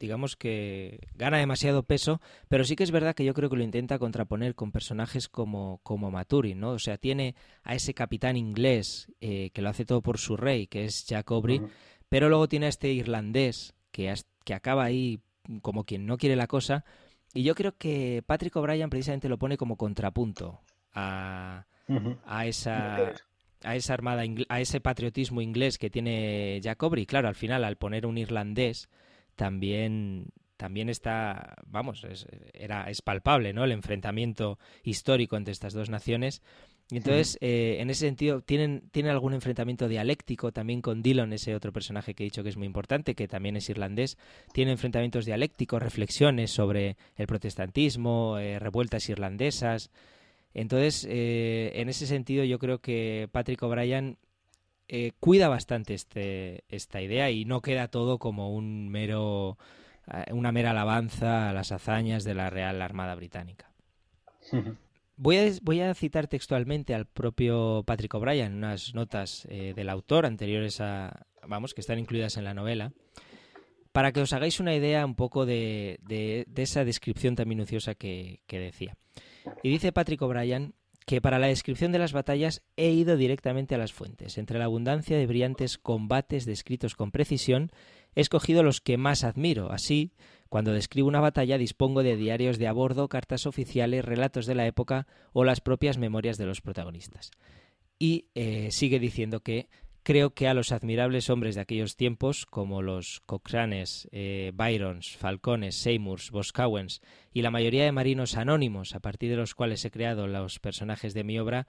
digamos 0.00 0.34
que 0.34 1.00
gana 1.16 1.36
demasiado 1.36 1.82
peso, 1.82 2.22
pero 2.48 2.64
sí 2.64 2.76
que 2.76 2.84
es 2.84 2.92
verdad 2.92 3.14
que 3.14 3.26
yo 3.26 3.34
creo 3.34 3.50
que 3.50 3.56
lo 3.56 3.62
intenta 3.62 3.98
contraponer 3.98 4.54
con 4.54 4.72
personajes 4.72 5.28
como, 5.28 5.80
como 5.82 6.10
Maturin, 6.10 6.60
¿no? 6.60 6.70
O 6.70 6.78
sea, 6.78 6.96
tiene 6.96 7.34
a 7.62 7.74
ese 7.74 7.92
capitán 7.92 8.38
inglés 8.38 9.12
que 9.20 9.52
lo 9.56 9.68
hace 9.68 9.84
todo 9.84 10.00
por 10.00 10.16
su 10.16 10.38
rey, 10.38 10.68
que 10.68 10.86
es 10.86 11.04
Jack 11.04 11.30
Aubrey, 11.30 11.60
pero 12.08 12.30
luego 12.30 12.48
tiene 12.48 12.66
a 12.66 12.70
este 12.70 12.90
irlandés 12.90 13.74
que, 13.90 14.12
que 14.44 14.54
acaba 14.54 14.82
ahí 14.82 15.20
como 15.60 15.84
quien 15.84 16.06
no 16.06 16.16
quiere 16.16 16.36
la 16.36 16.46
cosa. 16.46 16.86
Y 17.34 17.42
yo 17.42 17.54
creo 17.54 17.76
que 17.76 18.24
Patrick 18.26 18.56
O'Brien 18.56 18.88
precisamente 18.88 19.28
lo 19.28 19.38
pone 19.38 19.58
como 19.58 19.76
contrapunto 19.76 20.62
a, 20.94 21.66
a 22.26 22.46
esa 22.46 23.12
a 23.64 23.76
esa 23.76 23.94
armada 23.94 24.24
a 24.48 24.60
ese 24.60 24.80
patriotismo 24.80 25.40
inglés 25.40 25.78
que 25.78 25.90
tiene 25.90 26.60
Jacobi. 26.62 27.06
Claro, 27.06 27.28
al 27.28 27.34
final 27.34 27.64
al 27.64 27.76
poner 27.76 28.06
un 28.06 28.18
irlandés 28.18 28.88
también 29.36 30.32
también 30.56 30.88
está, 30.88 31.56
vamos, 31.66 32.04
es, 32.04 32.26
era 32.52 32.88
es 32.88 33.02
palpable, 33.02 33.52
¿no? 33.52 33.64
El 33.64 33.72
enfrentamiento 33.72 34.58
histórico 34.84 35.36
entre 35.36 35.52
estas 35.52 35.72
dos 35.72 35.90
naciones 35.90 36.40
y 36.92 36.98
entonces, 36.98 37.38
eh, 37.40 37.78
en 37.80 37.88
ese 37.88 38.06
sentido, 38.06 38.42
tienen, 38.42 38.90
tienen 38.90 39.12
algún 39.12 39.32
enfrentamiento 39.32 39.88
dialéctico 39.88 40.52
también 40.52 40.82
con 40.82 41.02
Dillon, 41.02 41.32
ese 41.32 41.54
otro 41.54 41.72
personaje 41.72 42.12
que 42.12 42.22
he 42.22 42.26
dicho 42.26 42.42
que 42.42 42.50
es 42.50 42.58
muy 42.58 42.66
importante, 42.66 43.14
que 43.14 43.28
también 43.28 43.56
es 43.56 43.70
irlandés. 43.70 44.18
Tiene 44.52 44.72
enfrentamientos 44.72 45.24
dialécticos, 45.24 45.82
reflexiones 45.82 46.50
sobre 46.50 46.98
el 47.16 47.26
protestantismo, 47.26 48.36
eh, 48.38 48.58
revueltas 48.58 49.08
irlandesas. 49.08 49.90
Entonces, 50.54 51.06
eh, 51.08 51.72
en 51.74 51.88
ese 51.88 52.06
sentido, 52.06 52.44
yo 52.44 52.58
creo 52.58 52.80
que 52.80 53.28
Patrick 53.32 53.62
O'Brien 53.62 54.18
cuida 55.20 55.48
bastante 55.48 55.94
este, 55.94 56.64
esta 56.68 57.00
idea 57.00 57.30
y 57.30 57.46
no 57.46 57.62
queda 57.62 57.88
todo 57.88 58.18
como 58.18 58.54
un 58.54 58.90
mero, 58.90 59.56
una 60.30 60.52
mera 60.52 60.72
alabanza 60.72 61.48
a 61.48 61.54
las 61.54 61.72
hazañas 61.72 62.24
de 62.24 62.34
la 62.34 62.50
Real 62.50 62.82
Armada 62.82 63.14
Británica. 63.14 63.72
Voy 65.16 65.36
a, 65.36 65.52
voy 65.62 65.80
a, 65.80 65.94
citar 65.94 66.26
textualmente 66.26 66.94
al 66.94 67.06
propio 67.06 67.84
Patrick 67.86 68.12
O'Brien 68.14 68.54
unas 68.54 68.94
notas 68.94 69.46
eh, 69.50 69.72
del 69.76 69.88
autor 69.88 70.26
anteriores 70.26 70.80
a, 70.80 71.26
vamos, 71.46 71.74
que 71.74 71.80
están 71.80 71.98
incluidas 71.98 72.36
en 72.38 72.44
la 72.44 72.54
novela, 72.54 72.92
para 73.92 74.10
que 74.10 74.20
os 74.20 74.32
hagáis 74.32 74.58
una 74.58 74.74
idea 74.74 75.04
un 75.04 75.14
poco 75.14 75.44
de, 75.44 76.00
de, 76.02 76.46
esa 76.56 76.84
descripción 76.84 77.36
tan 77.36 77.46
minuciosa 77.46 77.94
que, 77.94 78.40
que 78.46 78.58
decía. 78.58 78.96
Y 79.62 79.70
dice 79.70 79.92
Patrick 79.92 80.22
O'Brien 80.22 80.74
que 81.06 81.20
para 81.20 81.38
la 81.38 81.48
descripción 81.48 81.92
de 81.92 81.98
las 81.98 82.12
batallas 82.12 82.62
he 82.76 82.90
ido 82.90 83.16
directamente 83.16 83.74
a 83.74 83.78
las 83.78 83.92
fuentes. 83.92 84.38
Entre 84.38 84.58
la 84.58 84.66
abundancia 84.66 85.16
de 85.16 85.26
brillantes 85.26 85.78
combates 85.78 86.46
descritos 86.46 86.94
con 86.94 87.10
precisión, 87.10 87.70
he 88.14 88.20
escogido 88.20 88.62
los 88.62 88.80
que 88.80 88.96
más 88.96 89.24
admiro. 89.24 89.72
Así, 89.72 90.12
cuando 90.48 90.72
describo 90.72 91.08
una 91.08 91.20
batalla 91.20 91.58
dispongo 91.58 92.02
de 92.02 92.16
diarios 92.16 92.58
de 92.58 92.68
a 92.68 92.72
bordo, 92.72 93.08
cartas 93.08 93.46
oficiales, 93.46 94.04
relatos 94.04 94.46
de 94.46 94.54
la 94.54 94.66
época 94.66 95.06
o 95.32 95.44
las 95.44 95.60
propias 95.60 95.98
memorias 95.98 96.38
de 96.38 96.46
los 96.46 96.60
protagonistas. 96.60 97.30
Y 97.98 98.26
eh, 98.34 98.68
sigue 98.70 98.98
diciendo 98.98 99.40
que 99.40 99.68
creo 100.02 100.34
que 100.34 100.48
a 100.48 100.54
los 100.54 100.72
admirables 100.72 101.30
hombres 101.30 101.54
de 101.54 101.60
aquellos 101.60 101.96
tiempos, 101.96 102.46
como 102.46 102.82
los 102.82 103.20
Cochranes, 103.26 104.08
eh, 104.12 104.52
Byrons, 104.54 105.16
Falcones, 105.16 105.76
Seymours, 105.76 106.30
Boscawens 106.30 107.00
y 107.32 107.42
la 107.42 107.50
mayoría 107.50 107.84
de 107.84 107.92
marinos 107.92 108.36
anónimos 108.36 108.94
a 108.94 109.00
partir 109.00 109.30
de 109.30 109.36
los 109.36 109.54
cuales 109.54 109.84
he 109.84 109.90
creado 109.90 110.26
los 110.26 110.58
personajes 110.58 111.14
de 111.14 111.24
mi 111.24 111.38
obra, 111.38 111.66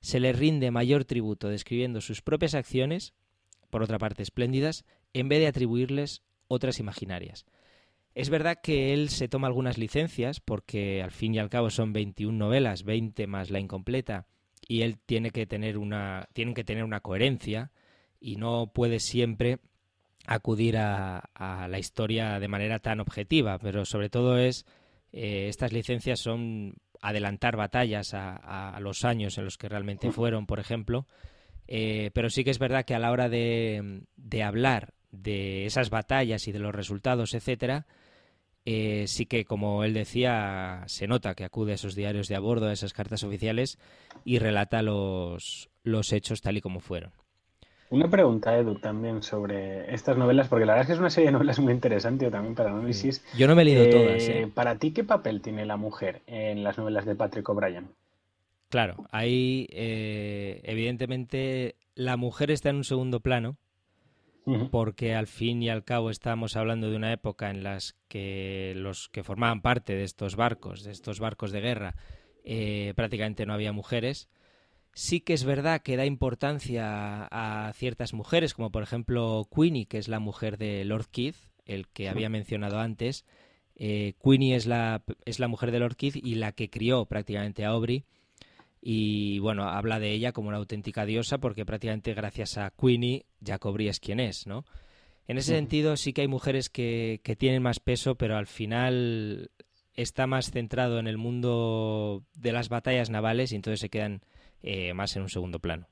se 0.00 0.20
les 0.20 0.38
rinde 0.38 0.70
mayor 0.70 1.04
tributo 1.04 1.48
describiendo 1.48 2.00
sus 2.00 2.22
propias 2.22 2.54
acciones, 2.54 3.14
por 3.70 3.82
otra 3.82 3.98
parte 3.98 4.22
espléndidas, 4.22 4.84
en 5.12 5.28
vez 5.28 5.40
de 5.40 5.48
atribuirles 5.48 6.22
otras 6.48 6.78
imaginarias. 6.78 7.44
Es 8.14 8.30
verdad 8.30 8.58
que 8.62 8.94
él 8.94 9.10
se 9.10 9.28
toma 9.28 9.48
algunas 9.48 9.76
licencias 9.76 10.40
porque 10.40 11.02
al 11.02 11.10
fin 11.10 11.34
y 11.34 11.38
al 11.38 11.50
cabo 11.50 11.68
son 11.68 11.92
21 11.92 12.36
novelas, 12.36 12.84
20 12.84 13.26
más 13.26 13.50
la 13.50 13.60
incompleta 13.60 14.26
y 14.68 14.82
él 14.82 14.98
tiene 14.98 15.30
que 15.30 15.46
tener 15.46 15.78
una 15.78 16.28
tienen 16.32 16.54
que 16.54 16.64
tener 16.64 16.84
una 16.84 17.00
coherencia 17.00 17.70
y 18.20 18.36
no 18.36 18.72
puede 18.72 19.00
siempre 19.00 19.58
acudir 20.26 20.76
a, 20.76 21.22
la 21.68 21.78
historia 21.78 22.40
de 22.40 22.48
manera 22.48 22.80
tan 22.80 22.98
objetiva, 23.00 23.58
pero 23.58 23.84
sobre 23.84 24.10
todo 24.10 24.38
es 24.38 24.66
eh, 25.12 25.46
estas 25.48 25.72
licencias 25.72 26.20
son 26.20 26.74
adelantar 27.00 27.56
batallas 27.56 28.12
a, 28.12 28.76
los 28.80 29.04
años 29.04 29.38
en 29.38 29.44
los 29.44 29.56
que 29.56 29.68
realmente 29.68 30.10
fueron, 30.10 30.46
por 30.46 30.58
ejemplo, 30.58 31.06
eh, 31.68 32.10
pero 32.14 32.30
sí 32.30 32.42
que 32.42 32.50
es 32.50 32.58
verdad 32.58 32.84
que 32.84 32.94
a 32.94 32.98
la 32.98 33.12
hora 33.12 33.28
de, 33.28 34.02
de 34.16 34.42
hablar 34.42 34.94
de 35.12 35.66
esas 35.66 35.90
batallas 35.90 36.48
y 36.48 36.52
de 36.52 36.58
los 36.58 36.74
resultados, 36.74 37.34
etcétera, 37.34 37.86
eh, 38.68 39.06
sí 39.06 39.26
que, 39.26 39.44
como 39.44 39.84
él 39.84 39.94
decía, 39.94 40.82
se 40.86 41.06
nota 41.06 41.36
que 41.36 41.44
acude 41.44 41.70
a 41.70 41.74
esos 41.76 41.94
diarios 41.94 42.26
de 42.26 42.34
a 42.34 42.40
bordo, 42.40 42.66
a 42.66 42.72
esas 42.72 42.92
cartas 42.92 43.22
oficiales 43.22 43.78
y 44.24 44.40
relata 44.40 44.82
los, 44.82 45.70
los 45.84 46.12
hechos 46.12 46.42
tal 46.42 46.56
y 46.56 46.60
como 46.60 46.80
fueron. 46.80 47.12
Una 47.90 48.10
pregunta, 48.10 48.58
Edu, 48.58 48.74
también 48.74 49.22
sobre 49.22 49.94
estas 49.94 50.18
novelas, 50.18 50.48
porque 50.48 50.66
la 50.66 50.72
verdad 50.72 50.82
es 50.82 50.86
que 50.88 50.92
es 50.94 50.98
una 50.98 51.10
serie 51.10 51.28
de 51.28 51.34
novelas 51.34 51.60
muy 51.60 51.72
interesante 51.72 52.28
también 52.28 52.56
para 52.56 52.72
análisis. 52.72 53.24
Yo 53.38 53.46
no 53.46 53.54
me 53.54 53.62
he 53.62 53.66
leído 53.66 53.88
todas. 53.88 54.28
Eh, 54.28 54.42
¿eh? 54.42 54.50
Para 54.52 54.78
ti, 54.78 54.90
¿qué 54.90 55.04
papel 55.04 55.40
tiene 55.40 55.64
la 55.64 55.76
mujer 55.76 56.22
en 56.26 56.64
las 56.64 56.76
novelas 56.76 57.06
de 57.06 57.14
Patrick 57.14 57.48
O'Brien? 57.48 57.90
Claro, 58.68 59.06
ahí 59.12 59.68
evidentemente 59.70 61.76
la 61.94 62.16
mujer 62.16 62.50
está 62.50 62.70
en 62.70 62.76
un 62.76 62.84
segundo 62.84 63.20
plano, 63.20 63.58
porque 64.70 65.14
al 65.14 65.26
fin 65.26 65.62
y 65.62 65.68
al 65.68 65.84
cabo 65.84 66.10
estamos 66.10 66.56
hablando 66.56 66.88
de 66.88 66.96
una 66.96 67.12
época 67.12 67.50
en 67.50 67.64
las 67.64 67.96
que 68.08 68.74
los 68.76 69.08
que 69.08 69.24
formaban 69.24 69.60
parte 69.60 69.94
de 69.94 70.04
estos 70.04 70.36
barcos, 70.36 70.84
de 70.84 70.92
estos 70.92 71.18
barcos 71.18 71.50
de 71.50 71.60
guerra, 71.60 71.96
eh, 72.44 72.92
prácticamente 72.94 73.44
no 73.44 73.54
había 73.54 73.72
mujeres. 73.72 74.28
Sí 74.92 75.20
que 75.20 75.34
es 75.34 75.44
verdad 75.44 75.82
que 75.82 75.96
da 75.96 76.06
importancia 76.06 77.26
a 77.30 77.72
ciertas 77.74 78.14
mujeres, 78.14 78.54
como 78.54 78.70
por 78.70 78.82
ejemplo 78.82 79.46
Queenie, 79.54 79.86
que 79.86 79.98
es 79.98 80.08
la 80.08 80.20
mujer 80.20 80.58
de 80.58 80.84
Lord 80.84 81.08
Keith, 81.10 81.36
el 81.64 81.88
que 81.88 82.08
había 82.08 82.28
mencionado 82.28 82.78
antes. 82.78 83.26
Eh, 83.74 84.14
Queenie 84.22 84.54
es 84.54 84.66
la, 84.66 85.02
es 85.24 85.40
la 85.40 85.48
mujer 85.48 85.72
de 85.72 85.80
Lord 85.80 85.96
Keith 85.96 86.16
y 86.16 86.36
la 86.36 86.52
que 86.52 86.70
crió 86.70 87.04
prácticamente 87.06 87.64
a 87.64 87.70
Aubrey 87.70 88.04
y 88.88 89.40
bueno, 89.40 89.64
habla 89.64 89.98
de 89.98 90.12
ella 90.12 90.30
como 90.30 90.46
una 90.46 90.58
auténtica 90.58 91.04
diosa 91.04 91.38
porque 91.38 91.66
prácticamente 91.66 92.14
gracias 92.14 92.56
a 92.56 92.70
Queenie 92.70 93.26
Jacobri 93.44 93.88
es 93.88 93.98
quien 93.98 94.20
es, 94.20 94.46
¿no? 94.46 94.64
En 95.26 95.38
ese 95.38 95.54
sentido 95.54 95.96
sí 95.96 96.12
que 96.12 96.20
hay 96.20 96.28
mujeres 96.28 96.70
que, 96.70 97.20
que 97.24 97.34
tienen 97.34 97.64
más 97.64 97.80
peso, 97.80 98.14
pero 98.14 98.36
al 98.36 98.46
final 98.46 99.50
está 99.94 100.28
más 100.28 100.52
centrado 100.52 101.00
en 101.00 101.08
el 101.08 101.18
mundo 101.18 102.22
de 102.36 102.52
las 102.52 102.68
batallas 102.68 103.10
navales 103.10 103.50
y 103.50 103.56
entonces 103.56 103.80
se 103.80 103.88
quedan 103.88 104.20
eh, 104.62 104.94
más 104.94 105.16
en 105.16 105.22
un 105.22 105.30
segundo 105.30 105.58
plano. 105.58 105.88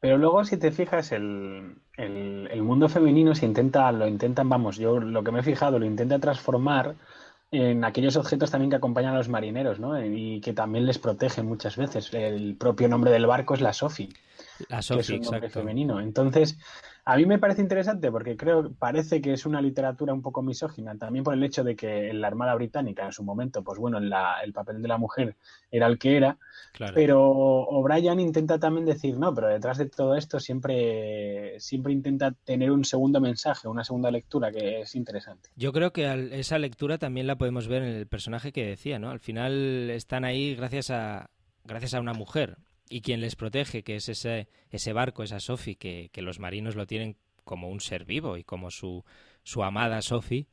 Pero 0.00 0.18
luego, 0.18 0.44
si 0.44 0.58
te 0.58 0.70
fijas, 0.70 1.12
el, 1.12 1.76
el, 1.96 2.46
el, 2.52 2.62
mundo 2.62 2.90
femenino 2.90 3.34
se 3.34 3.46
intenta, 3.46 3.90
lo 3.90 4.06
intentan, 4.06 4.50
vamos, 4.50 4.76
yo 4.76 5.00
lo 5.00 5.24
que 5.24 5.32
me 5.32 5.40
he 5.40 5.42
fijado, 5.42 5.78
lo 5.78 5.86
intenta 5.86 6.18
transformar 6.18 6.94
en 7.54 7.84
aquellos 7.84 8.16
objetos 8.16 8.50
también 8.50 8.70
que 8.70 8.76
acompañan 8.76 9.14
a 9.14 9.18
los 9.18 9.28
marineros, 9.28 9.78
¿no? 9.78 10.02
Y 10.04 10.40
que 10.40 10.52
también 10.52 10.86
les 10.86 10.98
protegen 10.98 11.46
muchas 11.46 11.76
veces. 11.76 12.12
El 12.12 12.56
propio 12.56 12.88
nombre 12.88 13.10
del 13.10 13.26
barco 13.26 13.54
es 13.54 13.60
la 13.60 13.72
Sophie. 13.72 14.08
Que 14.68 15.00
es 15.00 15.10
un 15.10 15.20
nombre 15.20 15.50
femenino. 15.50 16.00
Entonces, 16.00 16.58
a 17.06 17.16
mí 17.16 17.26
me 17.26 17.38
parece 17.38 17.60
interesante 17.60 18.10
porque 18.10 18.36
creo, 18.36 18.72
parece 18.72 19.20
que 19.20 19.34
es 19.34 19.44
una 19.44 19.60
literatura 19.60 20.14
un 20.14 20.22
poco 20.22 20.42
misógina, 20.42 20.96
también 20.96 21.22
por 21.22 21.34
el 21.34 21.44
hecho 21.44 21.62
de 21.62 21.76
que 21.76 22.08
en 22.08 22.20
la 22.22 22.28
Armada 22.28 22.54
Británica 22.54 23.04
en 23.04 23.12
su 23.12 23.22
momento, 23.22 23.62
pues 23.62 23.78
bueno, 23.78 23.98
el 23.98 24.52
papel 24.54 24.80
de 24.80 24.88
la 24.88 24.96
mujer 24.96 25.36
era 25.70 25.86
el 25.86 25.98
que 25.98 26.16
era, 26.16 26.38
pero 26.94 27.22
O'Brien 27.22 28.20
intenta 28.20 28.58
también 28.58 28.86
decir, 28.86 29.18
no, 29.18 29.34
pero 29.34 29.48
detrás 29.48 29.76
de 29.76 29.86
todo 29.86 30.16
esto 30.16 30.40
siempre, 30.40 31.60
siempre 31.60 31.92
intenta 31.92 32.32
tener 32.32 32.70
un 32.70 32.84
segundo 32.84 33.20
mensaje, 33.20 33.68
una 33.68 33.84
segunda 33.84 34.10
lectura 34.10 34.50
que 34.50 34.80
es 34.80 34.94
interesante. 34.94 35.50
Yo 35.56 35.72
creo 35.72 35.92
que 35.92 36.30
esa 36.32 36.58
lectura 36.58 36.96
también 36.96 37.26
la 37.26 37.36
podemos 37.36 37.68
ver 37.68 37.82
en 37.82 37.94
el 37.94 38.06
personaje 38.06 38.50
que 38.50 38.64
decía, 38.64 38.98
¿no? 38.98 39.10
Al 39.10 39.20
final 39.20 39.90
están 39.90 40.24
ahí 40.24 40.54
gracias 40.54 40.90
a, 40.90 41.28
gracias 41.64 41.92
a 41.92 42.00
una 42.00 42.14
mujer 42.14 42.56
y 42.88 43.00
quien 43.00 43.20
les 43.20 43.36
protege, 43.36 43.82
que 43.82 43.96
es 43.96 44.08
ese, 44.08 44.48
ese 44.70 44.92
barco, 44.92 45.22
esa 45.22 45.40
Sophie, 45.40 45.76
que, 45.76 46.10
los 46.16 46.38
marinos 46.38 46.76
lo 46.76 46.86
tienen 46.86 47.16
como 47.44 47.68
un 47.68 47.80
ser 47.80 48.04
vivo 48.04 48.36
y 48.36 48.44
como 48.44 48.70
su, 48.70 49.04
su 49.42 49.62
amada 49.62 50.02
Sophie, 50.02 50.46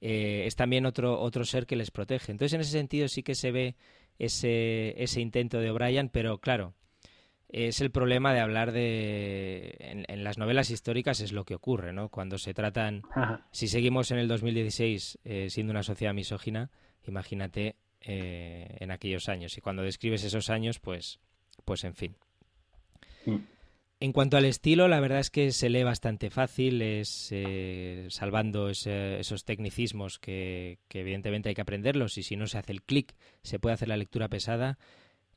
eh, 0.00 0.44
es 0.46 0.56
también 0.56 0.86
otro, 0.86 1.20
otro 1.20 1.44
ser 1.44 1.66
que 1.66 1.76
les 1.76 1.90
protege. 1.90 2.32
Entonces, 2.32 2.54
en 2.54 2.60
ese 2.60 2.72
sentido 2.72 3.08
sí 3.08 3.22
que 3.22 3.34
se 3.34 3.50
ve 3.50 3.76
ese, 4.18 5.02
ese 5.02 5.20
intento 5.20 5.58
de 5.60 5.70
O'Brien, 5.70 6.08
pero 6.08 6.38
claro, 6.38 6.74
es 7.48 7.80
el 7.80 7.90
problema 7.90 8.34
de 8.34 8.40
hablar 8.40 8.72
de... 8.72 9.76
En, 9.80 10.24
las 10.24 10.36
novelas 10.36 10.70
históricas 10.70 11.20
es 11.20 11.32
lo 11.32 11.44
que 11.44 11.54
ocurre, 11.54 11.92
¿no? 11.92 12.10
Cuando 12.10 12.36
se 12.36 12.52
tratan... 12.52 13.02
Si 13.50 13.68
seguimos 13.68 14.10
en 14.10 14.18
el 14.18 14.28
2016 14.28 15.18
eh, 15.24 15.48
siendo 15.48 15.70
una 15.70 15.82
sociedad 15.82 16.12
misógina, 16.12 16.70
imagínate 17.06 17.76
eh, 18.02 18.76
en 18.80 18.90
aquellos 18.90 19.28
años. 19.30 19.56
Y 19.56 19.62
cuando 19.62 19.82
describes 19.82 20.24
esos 20.24 20.50
años, 20.50 20.78
pues 20.78 21.20
pues 21.68 21.84
en 21.84 21.94
fin. 21.94 22.16
Mm. 23.26 23.36
En 24.00 24.12
cuanto 24.12 24.38
al 24.38 24.46
estilo, 24.46 24.88
la 24.88 25.00
verdad 25.00 25.18
es 25.18 25.28
que 25.28 25.52
se 25.52 25.68
lee 25.68 25.82
bastante 25.82 26.30
fácil, 26.30 26.80
es 26.80 27.28
eh, 27.30 28.06
salvando 28.08 28.70
esos 28.70 29.44
tecnicismos 29.44 30.18
que, 30.18 30.78
evidentemente 30.88 31.50
hay 31.50 31.54
que 31.54 31.60
aprenderlos 31.60 32.16
y 32.16 32.22
si 32.22 32.36
no 32.36 32.46
se 32.46 32.56
hace 32.56 32.72
el 32.72 32.82
clic 32.82 33.14
se 33.42 33.58
puede 33.58 33.74
hacer 33.74 33.88
la 33.88 33.98
lectura 33.98 34.28
pesada. 34.28 34.78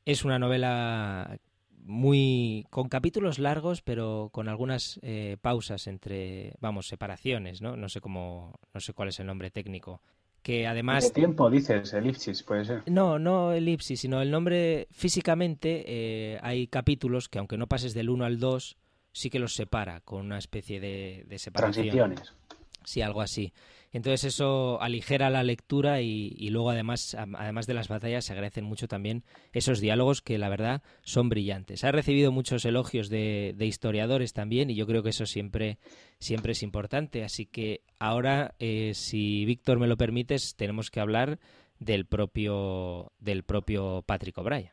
Es 0.06 0.24
una 0.24 0.38
novela 0.38 1.38
muy 1.84 2.66
con 2.70 2.88
capítulos 2.88 3.38
largos, 3.38 3.82
pero 3.82 4.30
con 4.32 4.48
algunas 4.48 5.00
eh, 5.02 5.36
pausas 5.38 5.86
entre, 5.86 6.54
vamos, 6.60 6.86
separaciones, 6.86 7.60
¿no? 7.60 7.76
No 7.76 7.90
sé 7.90 8.00
cómo, 8.00 8.58
no 8.72 8.80
sé 8.80 8.94
cuál 8.94 9.10
es 9.10 9.20
el 9.20 9.26
nombre 9.26 9.50
técnico 9.50 10.00
que 10.42 10.66
además... 10.66 11.06
¿Qué 11.06 11.20
tiempo 11.20 11.50
dices? 11.50 11.92
Elipsis, 11.94 12.42
puede 12.42 12.64
ser. 12.64 12.82
No, 12.86 13.18
no 13.18 13.52
elipsis, 13.52 14.00
sino 14.00 14.20
el 14.20 14.30
nombre 14.30 14.88
físicamente 14.90 15.84
eh, 15.86 16.38
hay 16.42 16.66
capítulos 16.66 17.28
que 17.28 17.38
aunque 17.38 17.56
no 17.56 17.68
pases 17.68 17.94
del 17.94 18.10
1 18.10 18.24
al 18.24 18.38
2, 18.38 18.76
sí 19.12 19.30
que 19.30 19.38
los 19.38 19.54
separa 19.54 20.00
con 20.00 20.26
una 20.26 20.38
especie 20.38 20.80
de, 20.80 21.24
de 21.28 21.38
separación. 21.38 21.88
Transiciones. 21.88 22.34
Sí, 22.84 23.00
algo 23.00 23.20
así. 23.20 23.52
Entonces 23.92 24.24
eso 24.24 24.80
aligera 24.80 25.28
la 25.28 25.42
lectura 25.42 26.00
y, 26.00 26.48
luego 26.50 26.70
además, 26.70 27.14
además 27.14 27.66
de 27.66 27.74
las 27.74 27.88
batallas 27.88 28.24
se 28.24 28.32
agradecen 28.32 28.64
mucho 28.64 28.88
también 28.88 29.22
esos 29.52 29.80
diálogos 29.80 30.22
que 30.22 30.38
la 30.38 30.48
verdad 30.48 30.82
son 31.02 31.28
brillantes. 31.28 31.84
Ha 31.84 31.92
recibido 31.92 32.32
muchos 32.32 32.64
elogios 32.64 33.10
de, 33.10 33.54
historiadores 33.60 34.32
también 34.32 34.70
y 34.70 34.74
yo 34.74 34.86
creo 34.86 35.02
que 35.02 35.10
eso 35.10 35.26
siempre, 35.26 35.78
siempre 36.18 36.52
es 36.52 36.62
importante. 36.62 37.22
Así 37.22 37.44
que 37.46 37.82
ahora, 37.98 38.54
eh, 38.58 38.92
si 38.94 39.44
Víctor 39.44 39.78
me 39.78 39.86
lo 39.86 39.96
permites, 39.96 40.56
tenemos 40.56 40.90
que 40.90 41.00
hablar 41.00 41.38
del 41.78 42.06
propio, 42.06 43.12
del 43.18 43.42
propio 43.42 44.02
Patrick 44.06 44.38
O'Brien. 44.38 44.70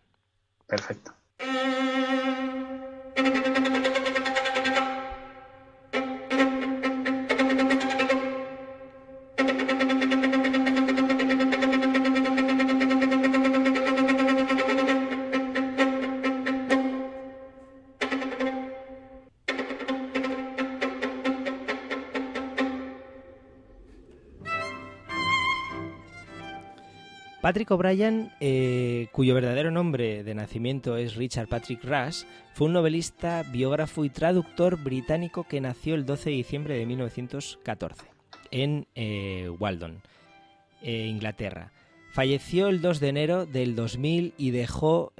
Perfecto. 0.67 1.13
Patrick 27.49 27.71
O'Brien, 27.71 28.31
eh, 28.41 29.07
cuyo 29.11 29.33
verdadero 29.33 29.71
nombre 29.71 30.23
de 30.23 30.35
nacimiento 30.35 30.97
es 30.97 31.15
Richard 31.15 31.47
Patrick 31.47 31.83
Rush, 31.83 32.21
fue 32.53 32.67
un 32.67 32.73
novelista, 32.73 33.41
biógrafo 33.41 34.05
y 34.05 34.11
traductor 34.11 34.77
británico 34.77 35.45
que 35.45 35.59
nació 35.59 35.95
el 35.95 36.05
12 36.05 36.29
de 36.29 36.35
diciembre 36.35 36.77
de 36.77 36.85
1914 36.85 38.03
en 38.51 38.85
eh, 38.93 39.49
Waldon, 39.49 40.03
eh, 40.83 41.07
Inglaterra. 41.07 41.71
Falleció 42.11 42.67
el 42.67 42.81
2 42.81 42.99
de 42.99 43.07
enero 43.07 43.47
del 43.47 43.75
2000 43.75 44.35
y 44.37 44.51
dejó 44.51 45.11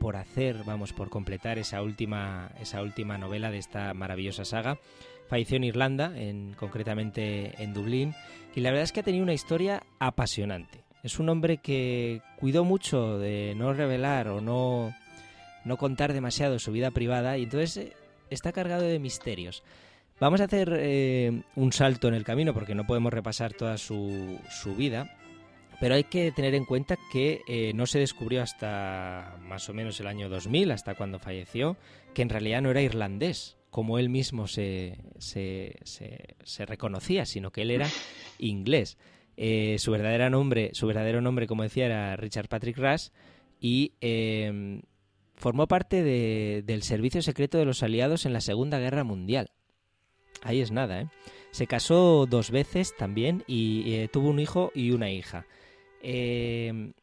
por 0.00 0.16
hacer, 0.16 0.64
vamos, 0.64 0.92
por 0.92 1.10
completar 1.10 1.58
esa 1.58 1.80
última, 1.80 2.50
esa 2.60 2.82
última 2.82 3.18
novela 3.18 3.52
de 3.52 3.58
esta 3.58 3.94
maravillosa 3.94 4.44
saga. 4.44 4.80
Falleció 5.28 5.56
en 5.56 5.62
Irlanda, 5.62 6.12
en, 6.16 6.54
concretamente 6.54 7.62
en 7.62 7.72
Dublín, 7.72 8.16
y 8.56 8.62
la 8.62 8.70
verdad 8.70 8.82
es 8.82 8.90
que 8.90 8.98
ha 8.98 9.04
tenido 9.04 9.22
una 9.22 9.34
historia 9.34 9.84
apasionante 10.00 10.87
es 11.02 11.18
un 11.18 11.28
hombre 11.28 11.58
que 11.58 12.22
cuidó 12.36 12.64
mucho 12.64 13.18
de 13.18 13.54
no 13.56 13.72
revelar 13.72 14.28
o 14.28 14.40
no, 14.40 14.94
no 15.64 15.76
contar 15.76 16.12
demasiado 16.12 16.58
su 16.58 16.72
vida 16.72 16.90
privada 16.90 17.38
y 17.38 17.44
entonces 17.44 17.76
eh, 17.76 17.92
está 18.30 18.52
cargado 18.52 18.82
de 18.82 18.98
misterios. 18.98 19.62
Vamos 20.20 20.40
a 20.40 20.44
hacer 20.44 20.72
eh, 20.76 21.42
un 21.54 21.72
salto 21.72 22.08
en 22.08 22.14
el 22.14 22.24
camino 22.24 22.52
porque 22.52 22.74
no 22.74 22.86
podemos 22.86 23.12
repasar 23.12 23.52
toda 23.52 23.78
su, 23.78 24.40
su 24.50 24.74
vida, 24.74 25.16
pero 25.80 25.94
hay 25.94 26.04
que 26.04 26.32
tener 26.32 26.56
en 26.56 26.64
cuenta 26.64 26.96
que 27.12 27.42
eh, 27.46 27.72
no 27.74 27.86
se 27.86 28.00
descubrió 28.00 28.42
hasta 28.42 29.36
más 29.42 29.68
o 29.68 29.74
menos 29.74 30.00
el 30.00 30.08
año 30.08 30.28
2000, 30.28 30.72
hasta 30.72 30.96
cuando 30.96 31.20
falleció, 31.20 31.76
que 32.14 32.22
en 32.22 32.30
realidad 32.30 32.62
no 32.62 32.70
era 32.70 32.82
irlandés, 32.82 33.56
como 33.70 34.00
él 34.00 34.08
mismo 34.08 34.48
se, 34.48 34.98
se, 35.18 35.76
se 35.84 36.66
reconocía, 36.66 37.24
sino 37.24 37.52
que 37.52 37.62
él 37.62 37.70
era 37.70 37.86
inglés. 38.40 38.98
Eh, 39.40 39.76
su, 39.78 39.92
verdadero 39.92 40.28
nombre, 40.30 40.70
su 40.72 40.88
verdadero 40.88 41.20
nombre, 41.20 41.46
como 41.46 41.62
decía, 41.62 41.86
era 41.86 42.16
Richard 42.16 42.48
Patrick 42.48 42.76
Rush 42.76 43.10
y 43.60 43.92
em, 44.00 44.82
formó 45.36 45.68
parte 45.68 46.02
del 46.02 46.82
servicio 46.82 47.22
secreto 47.22 47.56
de 47.56 47.64
los 47.64 47.84
aliados 47.84 48.26
en 48.26 48.32
la 48.32 48.40
Segunda 48.40 48.80
Guerra 48.80 49.04
Mundial. 49.04 49.52
Ahí 50.42 50.60
es 50.60 50.72
nada, 50.72 51.02
¿eh? 51.02 51.06
Se 51.52 51.68
casó 51.68 52.26
dos 52.26 52.50
veces 52.50 52.96
también 52.96 53.44
y 53.46 53.94
eh, 53.94 54.08
tuvo 54.12 54.28
un 54.28 54.40
hijo 54.40 54.72
y 54.74 54.90
una 54.90 55.08
hija. 55.12 55.46
Em, 56.02 56.94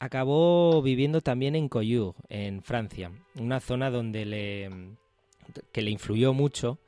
acabó 0.00 0.82
viviendo 0.82 1.20
también 1.20 1.54
en 1.54 1.68
Coyur, 1.68 2.16
en 2.28 2.64
Francia, 2.64 3.12
una 3.38 3.60
zona 3.60 3.90
donde 3.90 4.24
le, 4.24 4.68
que 5.70 5.82
le 5.82 5.92
influyó 5.92 6.32
mucho 6.32 6.80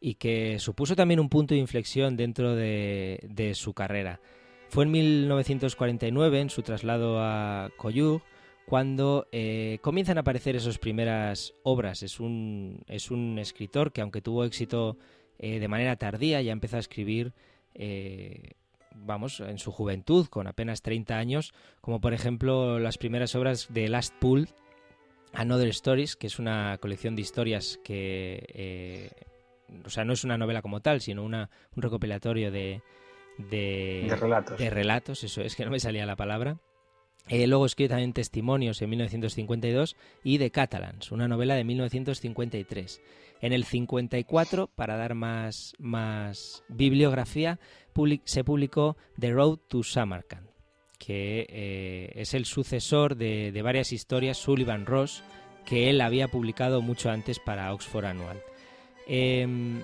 y 0.00 0.14
que 0.14 0.58
supuso 0.60 0.96
también 0.96 1.20
un 1.20 1.28
punto 1.28 1.52
de 1.52 1.60
inflexión 1.60 2.16
dentro 2.16 2.56
de 2.56 3.52
su 3.54 3.74
carrera. 3.74 4.18
Fue 4.68 4.84
en 4.84 4.90
1949, 4.90 6.40
en 6.40 6.50
su 6.50 6.62
traslado 6.62 7.20
a 7.20 7.70
Coyur, 7.76 8.22
cuando 8.66 9.28
eh, 9.30 9.78
comienzan 9.80 10.18
a 10.18 10.22
aparecer 10.22 10.56
esas 10.56 10.78
primeras 10.78 11.54
obras. 11.62 12.02
Es 12.02 12.18
un, 12.20 12.82
es 12.88 13.10
un 13.10 13.38
escritor 13.38 13.92
que, 13.92 14.00
aunque 14.00 14.20
tuvo 14.20 14.44
éxito 14.44 14.98
eh, 15.38 15.60
de 15.60 15.68
manera 15.68 15.96
tardía, 15.96 16.42
ya 16.42 16.52
empezó 16.52 16.76
a 16.76 16.80
escribir, 16.80 17.32
eh, 17.74 18.54
vamos, 18.94 19.40
en 19.40 19.58
su 19.58 19.70
juventud, 19.70 20.26
con 20.26 20.48
apenas 20.48 20.82
30 20.82 21.16
años, 21.16 21.54
como 21.80 22.00
por 22.00 22.12
ejemplo 22.12 22.80
las 22.80 22.98
primeras 22.98 23.34
obras 23.36 23.68
de 23.72 23.88
Last 23.88 24.14
Pool, 24.18 24.48
Another 25.32 25.68
Stories, 25.68 26.16
que 26.16 26.26
es 26.26 26.40
una 26.40 26.78
colección 26.78 27.14
de 27.14 27.22
historias 27.22 27.78
que, 27.84 29.12
o 29.84 29.90
sea, 29.90 30.04
no 30.04 30.12
es 30.12 30.24
una 30.24 30.38
novela 30.38 30.62
como 30.62 30.80
tal, 30.80 31.00
sino 31.00 31.22
una, 31.22 31.50
un 31.76 31.82
recopilatorio 31.82 32.50
de, 32.50 32.82
de, 33.38 34.16
relatos. 34.18 34.58
De 34.58 34.70
relatos, 34.70 35.24
eso 35.24 35.42
es 35.42 35.56
que 35.56 35.64
no 35.64 35.70
me 35.70 35.80
salía 35.80 36.06
la 36.06 36.16
palabra. 36.16 36.58
Eh, 37.28 37.46
luego 37.46 37.66
escribe 37.66 37.88
también 37.88 38.12
Testimonios 38.12 38.80
en 38.82 38.90
1952 38.90 39.96
y 40.22 40.38
The 40.38 40.50
Catalans, 40.50 41.10
una 41.10 41.26
novela 41.26 41.54
de 41.54 41.64
1953. 41.64 43.00
En 43.40 43.52
el 43.52 43.64
54, 43.64 44.68
para 44.68 44.96
dar 44.96 45.14
más, 45.14 45.74
más 45.78 46.62
bibliografía, 46.68 47.58
se 48.24 48.44
publicó 48.44 48.96
The 49.18 49.32
Road 49.32 49.58
to 49.68 49.82
Samarkand, 49.82 50.48
que 50.98 51.46
eh, 51.48 52.12
es 52.14 52.32
el 52.34 52.44
sucesor 52.44 53.16
de, 53.16 53.60
varias 53.62 53.92
historias 53.92 54.38
Sullivan 54.38 54.86
Ross 54.86 55.22
que 55.64 55.90
él 55.90 56.00
había 56.00 56.28
publicado 56.28 56.80
mucho 56.80 57.10
antes 57.10 57.40
para 57.40 57.74
Oxford 57.74 58.04
Annual. 58.04 58.40
Em, 59.08 59.82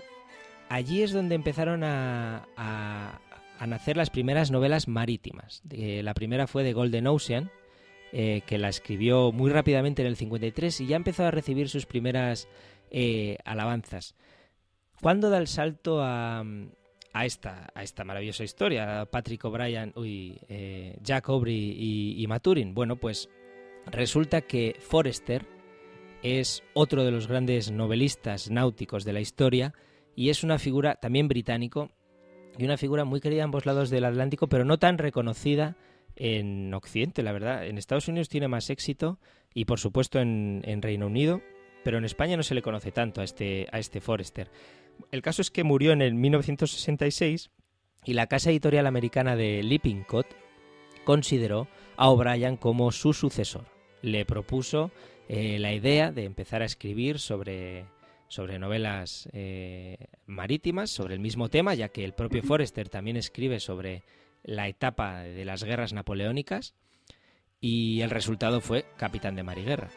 allí 0.69 1.03
es 1.03 1.13
donde 1.13 1.35
empezaron 1.35 1.83
a, 1.83 2.47
a 2.57 3.21
nacer 3.67 3.97
las 3.97 4.11
primeras 4.11 4.51
novelas 4.51 4.89
marítimas. 4.89 5.63
la 5.71 6.15
primera 6.15 6.47
fue 6.47 6.65
de 6.65 6.73
Golden 6.73 7.07
Ocean, 7.07 7.51
eh, 8.15 8.43
que 8.47 8.59
la 8.59 8.69
escribió 8.69 9.33
muy 9.33 9.51
rápidamente 9.51 10.03
en 10.03 10.09
el 10.09 10.17
53 10.17 10.83
y 10.83 10.87
ya 10.87 10.97
empezó 10.97 11.25
a 11.25 11.31
recibir 11.31 11.71
sus 11.71 11.87
primeras 11.87 12.47
eh, 12.91 13.39
alabanzas. 13.47 14.15
¿Cuándo 15.01 15.31
da 15.31 15.39
el 15.39 15.47
salto 15.47 16.03
a, 16.03 16.45
a 17.15 17.25
esta, 17.25 17.73
a 17.75 18.05
maravillosa 18.05 18.45
historia, 18.45 19.07
Patrick 19.11 19.43
O'Brien, 19.47 19.95
eh, 19.97 20.99
Jack 21.03 21.31
Aubrey 21.31 21.57
y, 21.57 22.23
y, 22.23 22.27
Maturin. 22.27 22.75
Bueno, 22.75 22.97
pues 22.97 23.31
resulta 23.87 24.43
que 24.43 24.77
Forrester 24.79 25.47
es 26.23 26.63
otro 26.75 27.05
de 27.05 27.13
los 27.13 27.29
grandes 27.29 27.71
novelistas 27.71 28.51
náuticos 28.51 29.05
de 29.05 29.15
la 29.15 29.21
historia 29.21 29.73
y 30.15 30.29
es 30.29 30.45
una 30.45 30.59
figura 30.59 30.97
también 30.97 31.29
británico 31.29 31.91
y 32.59 32.65
una 32.65 32.77
figura 32.77 33.05
muy 33.05 33.21
querida 33.21 33.41
en 33.41 33.45
ambos 33.47 33.67
lados 33.67 33.91
del 33.91 34.05
Atlántico, 34.05 34.49
pero 34.49 34.65
no 34.65 34.79
tan 34.79 34.99
reconocida 34.99 35.77
en 36.17 36.73
Occidente, 36.75 37.23
la 37.23 37.33
verdad. 37.33 37.67
En 37.67 37.79
Estados 37.79 38.09
Unidos 38.09 38.29
tiene 38.29 38.49
más 38.49 38.71
éxito 38.71 39.19
y 39.55 39.65
por 39.65 39.81
supuesto 39.81 40.19
en, 40.21 40.63
en 40.65 40.83
Reino 40.83 41.07
Unido, 41.07 41.41
pero 41.85 41.99
en 41.99 42.05
España 42.05 42.37
no 42.37 42.43
se 42.43 42.55
le 42.55 42.63
conoce 42.63 42.93
tanto 42.93 43.21
a 43.21 43.25
este, 43.25 43.67
a 43.73 43.79
este 43.79 44.01
Forrester. 44.01 44.51
El 45.11 45.23
caso 45.23 45.43
es 45.43 45.51
que 45.51 45.65
murió 45.65 45.93
en 45.93 46.03
el 46.03 46.15
1966 46.15 47.51
y 48.05 48.15
la 48.15 48.27
casa 48.27 48.51
editorial 48.51 48.87
americana 48.87 49.37
de 49.37 49.63
Lippincott 49.63 50.27
consideró 51.05 51.69
a 51.97 52.09
O'Brien 52.11 52.57
como 52.57 52.93
su 52.93 53.13
sucesor. 53.13 53.67
Le 54.03 54.25
propuso 54.25 54.91
eh, 55.29 55.59
la 55.59 55.73
idea 55.73 56.13
de 56.13 56.25
empezar 56.25 56.63
a 56.63 56.67
escribir 56.67 57.19
sobre, 57.19 57.87
sobre 58.33 58.59
novelas 58.59 59.29
eh, 59.35 59.99
marítimas, 60.25 60.89
sobre 60.89 61.13
el 61.13 61.21
mismo 61.21 61.51
tema, 61.51 61.75
ya 61.75 61.91
que 61.91 62.03
el 62.03 62.15
propio 62.15 62.43
Forrester 62.43 62.89
también 62.89 63.19
escribe 63.19 63.61
sobre 63.61 64.05
la 64.43 64.69
etapa 64.69 65.21
de 65.21 65.45
las 65.45 65.65
guerras 65.65 65.93
napoleónicas 65.93 66.73
y 67.61 68.01
el 68.01 68.09
resultado 68.09 68.63
fue 68.63 68.87
Capitán 68.97 69.37
de 69.37 69.43
Mar 69.43 69.59
y 69.59 69.65
Guerra, 69.65 69.91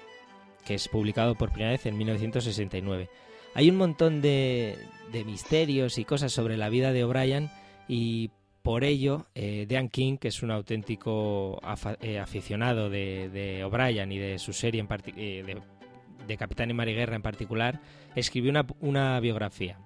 que 0.66 0.74
es 0.74 0.90
publicado 0.90 1.36
por 1.36 1.54
primera 1.54 1.72
vez 1.72 1.86
en 1.86 1.98
1969. 1.98 3.08
Hay 3.54 3.70
un 3.70 3.78
montón 3.78 4.22
de, 4.22 4.80
de 5.14 5.24
misterios 5.24 5.98
y 5.98 6.04
cosas 6.04 6.34
sobre 6.34 6.58
la 6.58 6.68
vida 6.68 6.92
de 6.92 7.06
O'Brien 7.06 7.50
y 7.88 8.32
por 8.64 8.84
ello 8.84 9.28
eh, 9.34 9.66
Dan 9.70 9.88
King, 9.88 10.18
que 10.18 10.28
es 10.28 10.44
un 10.44 10.52
auténtico 10.52 11.62
eh, 12.02 12.20
aficionado 12.20 12.90
de, 12.90 13.30
de 13.30 13.64
O'Brien 13.64 14.12
y 14.12 14.18
de 14.18 14.40
su 14.40 14.52
serie 14.52 14.82
en 14.82 14.88
eh, 15.16 15.58
de, 16.28 16.38
Capitán 16.38 16.70
y 16.70 16.74
Mariguerra 16.74 17.16
en 17.16 17.22
particular, 17.22 17.82
escribió 18.16 18.52
una, 18.52 18.66
una 18.80 19.20
biografía. 19.20 19.80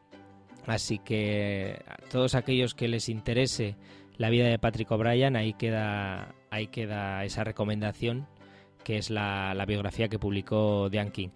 Así 0.66 1.00
que 1.00 1.82
a 1.88 1.98
todos 2.10 2.36
aquellos 2.36 2.76
que 2.76 2.88
les 2.88 3.10
interese 3.10 3.76
la 4.18 4.30
vida 4.30 4.48
de 4.48 4.60
Patrick 4.60 4.92
O'Brien, 4.92 5.36
ahí 5.36 5.54
queda, 5.54 6.36
ahí 6.52 6.68
queda 6.68 7.24
esa 7.24 7.44
recomendación 7.44 8.28
que 8.84 8.98
es 8.98 9.10
la, 9.10 9.54
la 9.54 9.66
biografía 9.66 10.10
que 10.10 10.20
publicó 10.20 10.90
Dan 10.90 11.12
King. 11.12 11.30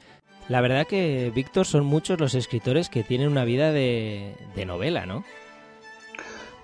La 0.49 0.61
verdad 0.61 0.85
que, 0.85 1.31
Víctor, 1.33 1.65
son 1.65 1.85
muchos 1.85 2.19
los 2.19 2.35
escritores 2.35 2.89
que 2.89 3.03
tienen 3.03 3.29
una 3.29 3.45
vida 3.45 3.71
de, 3.71 4.35
de 4.55 4.65
novela, 4.65 5.05
¿no? 5.05 5.23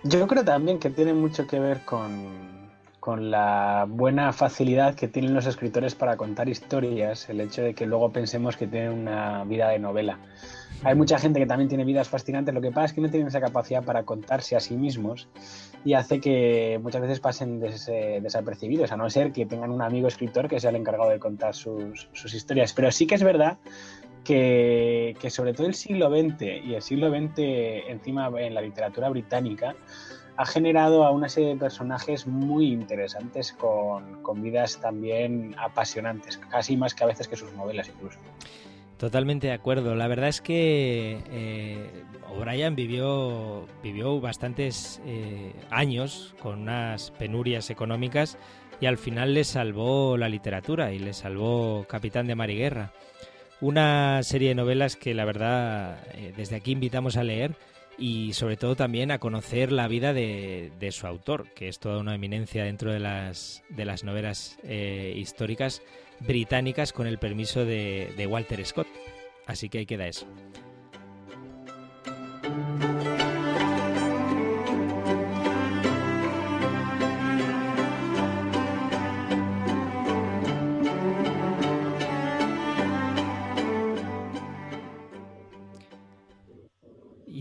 Yo 0.04 0.28
creo 0.28 0.44
también 0.44 0.80
que 0.80 0.90
tiene 0.90 1.14
mucho 1.14 1.48
que 1.48 1.60
ver 1.60 1.82
con, 1.86 2.59
con, 3.10 3.32
la 3.32 3.88
buena 3.90 4.32
facilidad 4.34 4.94
que 4.94 5.08
tienen 5.08 5.34
los 5.34 5.48
escritores 5.48 5.96
para 5.96 6.16
contar 6.16 6.48
historias, 6.48 7.28
el 7.30 7.42
hecho 7.42 7.64
de 7.64 7.74
que 7.74 7.88
luego 7.88 8.12
pensemos 8.12 8.56
que 8.56 8.68
tienen 8.68 8.92
una 8.92 9.44
vida 9.46 9.70
de 9.70 9.80
novela. 9.80 10.20
Hay 10.84 10.94
mucha 10.94 11.18
gente 11.18 11.40
que 11.40 11.48
también 11.48 11.70
tiene 11.70 11.86
vidas 11.86 12.08
fascinantes, 12.08 12.54
lo 12.54 12.62
que 12.62 12.70
pasa 12.70 12.86
es 12.86 12.94
que 12.94 13.02
no 13.02 13.10
tienen 13.10 13.28
esa 13.28 13.42
capacidad 13.42 13.84
para 13.84 14.04
contarse 14.04 14.56
a 14.56 14.60
sí 14.60 14.78
mismos 14.78 15.28
y 15.84 15.94
hace 15.94 16.20
que 16.20 16.80
muchas 16.84 17.02
veces 17.02 17.20
pasen 17.20 17.60
des, 17.60 17.88
desapercibidos, 17.88 18.92
a 18.92 18.98
no 18.98 19.10
ser 19.10 19.32
que 19.32 19.48
tengan 19.48 19.72
un 19.72 19.82
amigo 19.82 20.08
escritor 20.08 20.48
que 20.48 20.60
sea 20.60 20.70
el 20.70 20.76
encargado 20.76 21.10
de 21.10 21.18
contar 21.18 21.56
sus, 21.56 22.10
sus 22.14 22.36
historias. 22.36 22.74
Pero 22.74 22.92
sí 22.92 23.08
que 23.08 23.16
es 23.16 23.24
verdad 23.24 23.58
que, 24.24 25.16
que, 25.20 25.32
sobre 25.32 25.54
todo 25.54 25.66
el 25.66 25.74
siglo 25.74 26.10
XX 26.12 26.44
y 26.64 26.76
el 26.76 26.82
siglo 26.84 27.10
XX 27.10 27.40
encima 27.88 28.30
en 28.38 28.54
la 28.54 28.62
literatura 28.62 29.10
británica 29.10 29.76
ha 30.40 30.46
generado 30.46 31.04
a 31.04 31.12
una 31.12 31.28
serie 31.28 31.50
de 31.50 31.58
personajes 31.58 32.26
muy 32.26 32.68
interesantes 32.68 33.52
con, 33.52 34.24
con 34.24 34.42
vidas 34.42 34.80
también 34.80 35.54
apasionantes, 35.60 36.38
casi 36.38 36.78
más 36.78 36.96
que 36.96 37.04
a 37.04 37.08
veces 37.08 37.28
que 37.28 37.36
sus 37.36 37.52
novelas 37.52 37.90
incluso. 37.90 38.18
Totalmente 38.96 39.48
de 39.48 39.54
acuerdo. 39.54 39.96
La 39.96 40.08
verdad 40.08 40.30
es 40.30 40.40
que 40.40 41.22
eh, 41.30 42.04
O'Brien 42.30 42.74
vivió, 42.74 43.68
vivió 43.84 44.22
bastantes 44.22 45.02
eh, 45.06 45.52
años 45.72 46.34
con 46.42 46.62
unas 46.62 47.12
penurias 47.12 47.70
económicas 47.70 48.38
y 48.80 48.86
al 48.86 48.98
final 48.98 49.34
le 49.34 49.44
salvó 49.44 50.16
la 50.16 50.30
literatura 50.30 50.94
y 50.94 51.00
le 51.00 51.12
salvó 51.12 51.86
Capitán 51.90 52.28
de 52.28 52.36
Mar 52.36 52.50
y 52.50 52.56
Guerra. 52.56 52.94
Una 53.60 54.24
serie 54.24 54.48
de 54.48 54.56
novelas 54.56 54.96
que 54.96 55.14
la 55.14 55.26
verdad 55.26 55.98
eh, 56.14 56.32
desde 56.38 56.56
aquí 56.56 56.72
invitamos 56.72 57.18
a 57.18 57.26
leer 57.26 57.58
y 58.00 58.34
sobre 58.34 58.58
todo 58.58 58.76
también 58.76 59.12
a 59.12 59.20
conocer 59.20 59.72
la 59.72 59.88
vida 59.88 60.14
de, 60.14 60.90
su 60.92 61.06
autor, 61.06 61.50
que 61.54 61.68
es 61.68 61.80
toda 61.80 62.00
una 62.00 62.16
eminencia 62.16 62.64
dentro 62.64 62.92
de 62.92 63.00
las, 63.00 63.64
de 63.70 63.86
las 63.86 64.04
novelas 64.04 64.58
eh, 64.64 65.14
históricas 65.16 65.82
británicas 66.20 66.94
con 66.94 67.08
el 67.08 67.18
permiso 67.18 67.66
de 67.66 68.28
Walter 68.30 68.66
Scott. 68.66 68.88
Así 69.46 69.70
que 69.70 69.80
ahí 69.80 69.86
queda 69.86 70.08
eso. 70.08 70.28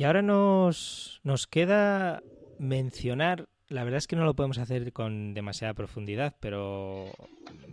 Ahora 0.09 0.23
nos, 0.23 1.21
nos 1.23 1.47
queda 1.47 2.23
mencionar, 2.59 3.49
la 3.69 3.85
verdad 3.85 3.99
es 3.99 4.07
que 4.07 4.17
no 4.17 4.25
lo 4.25 4.35
podemos 4.35 4.59
hacer 4.59 4.93
con 4.93 5.35
demasiada 5.35 5.75
profundidad, 5.75 6.35
pero 6.41 7.13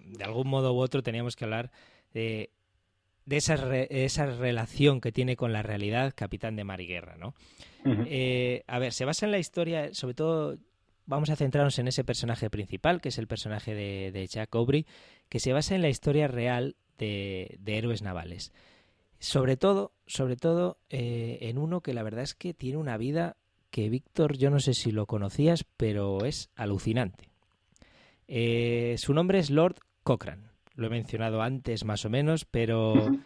de 0.05 0.23
algún 0.23 0.47
modo 0.47 0.73
u 0.73 0.79
otro 0.79 1.01
teníamos 1.01 1.35
que 1.35 1.45
hablar 1.45 1.71
de, 2.13 2.51
de 3.25 3.37
esa, 3.37 3.55
re, 3.55 3.87
esa 3.89 4.25
relación 4.25 5.01
que 5.01 5.11
tiene 5.11 5.35
con 5.35 5.53
la 5.53 5.63
realidad 5.63 6.13
Capitán 6.15 6.55
de 6.55 6.63
Mar 6.63 6.81
y 6.81 6.87
Guerra, 6.87 7.15
¿no? 7.17 7.33
Uh 7.85 7.89
-huh. 7.89 8.07
eh, 8.09 8.63
a 8.67 8.79
ver, 8.79 8.93
se 8.93 9.05
basa 9.05 9.25
en 9.25 9.31
la 9.31 9.39
historia, 9.39 9.93
sobre 9.93 10.13
todo 10.13 10.57
vamos 11.05 11.29
a 11.29 11.35
centrarnos 11.35 11.79
en 11.79 11.87
ese 11.87 12.03
personaje 12.03 12.49
principal, 12.49 12.99
que 12.99 13.09
es 13.09 13.17
el 13.17 13.27
personaje 13.27 13.73
de, 13.73 14.11
de 14.11 14.27
Jack 14.27 14.53
Aubrey, 14.55 14.85
que 15.29 15.39
se 15.39 15.53
basa 15.53 15.75
en 15.75 15.81
la 15.81 15.89
historia 15.89 16.27
real 16.27 16.75
de, 16.97 17.57
de 17.59 17.77
héroes 17.77 18.01
navales. 18.01 18.51
Sobre 19.25 19.57
todo, 19.57 19.91
sobre 20.05 20.35
todo 20.35 20.77
eh, 20.91 21.39
en 21.41 21.57
uno 21.57 21.81
que 21.81 21.95
la 21.95 22.03
verdad 22.03 22.21
es 22.21 22.35
que 22.35 22.53
tiene 22.53 22.77
una 22.77 22.95
vida 22.95 23.37
que 23.71 23.89
Víctor, 23.89 24.37
yo 24.37 24.51
no 24.51 24.59
sé 24.59 24.75
si 24.75 24.91
lo 24.91 25.07
conocías, 25.07 25.65
pero 25.77 26.23
es 26.25 26.51
alucinante. 26.55 27.31
Eh, 28.27 28.93
su 28.99 29.15
nombre 29.15 29.39
es 29.39 29.49
Lord 29.49 29.77
Cochrane. 30.03 30.43
Lo 30.75 30.85
he 30.85 30.89
mencionado 30.91 31.41
antes 31.41 31.85
más 31.85 32.05
o 32.05 32.11
menos, 32.11 32.45
pero, 32.45 32.93
uh 32.93 32.97
-huh. 33.09 33.23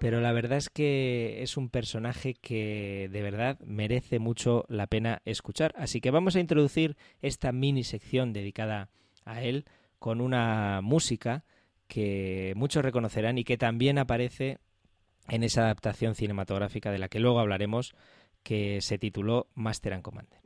pero 0.00 0.22
la 0.22 0.32
verdad 0.32 0.56
es 0.56 0.70
que 0.70 1.42
es 1.42 1.58
un 1.58 1.68
personaje 1.68 2.32
que 2.32 3.10
de 3.12 3.20
verdad 3.20 3.60
merece 3.60 4.18
mucho 4.18 4.64
la 4.70 4.86
pena 4.86 5.20
escuchar. 5.26 5.74
Así 5.76 6.00
que 6.00 6.10
vamos 6.10 6.34
a 6.34 6.40
introducir 6.40 6.96
esta 7.20 7.52
mini 7.52 7.84
sección 7.84 8.32
dedicada 8.32 8.88
a 9.26 9.42
él 9.42 9.66
con 9.98 10.22
una 10.22 10.80
música 10.82 11.44
que 11.88 12.54
muchos 12.56 12.82
reconocerán 12.82 13.36
y 13.36 13.44
que 13.44 13.58
también 13.58 13.98
aparece 13.98 14.58
en 15.28 15.42
esa 15.42 15.62
adaptación 15.62 16.14
cinematográfica 16.14 16.90
de 16.90 16.98
la 16.98 17.08
que 17.08 17.20
luego 17.20 17.40
hablaremos, 17.40 17.94
que 18.42 18.80
se 18.80 18.98
tituló 18.98 19.46
Master 19.54 19.94
and 19.94 20.02
Commander. 20.02 20.40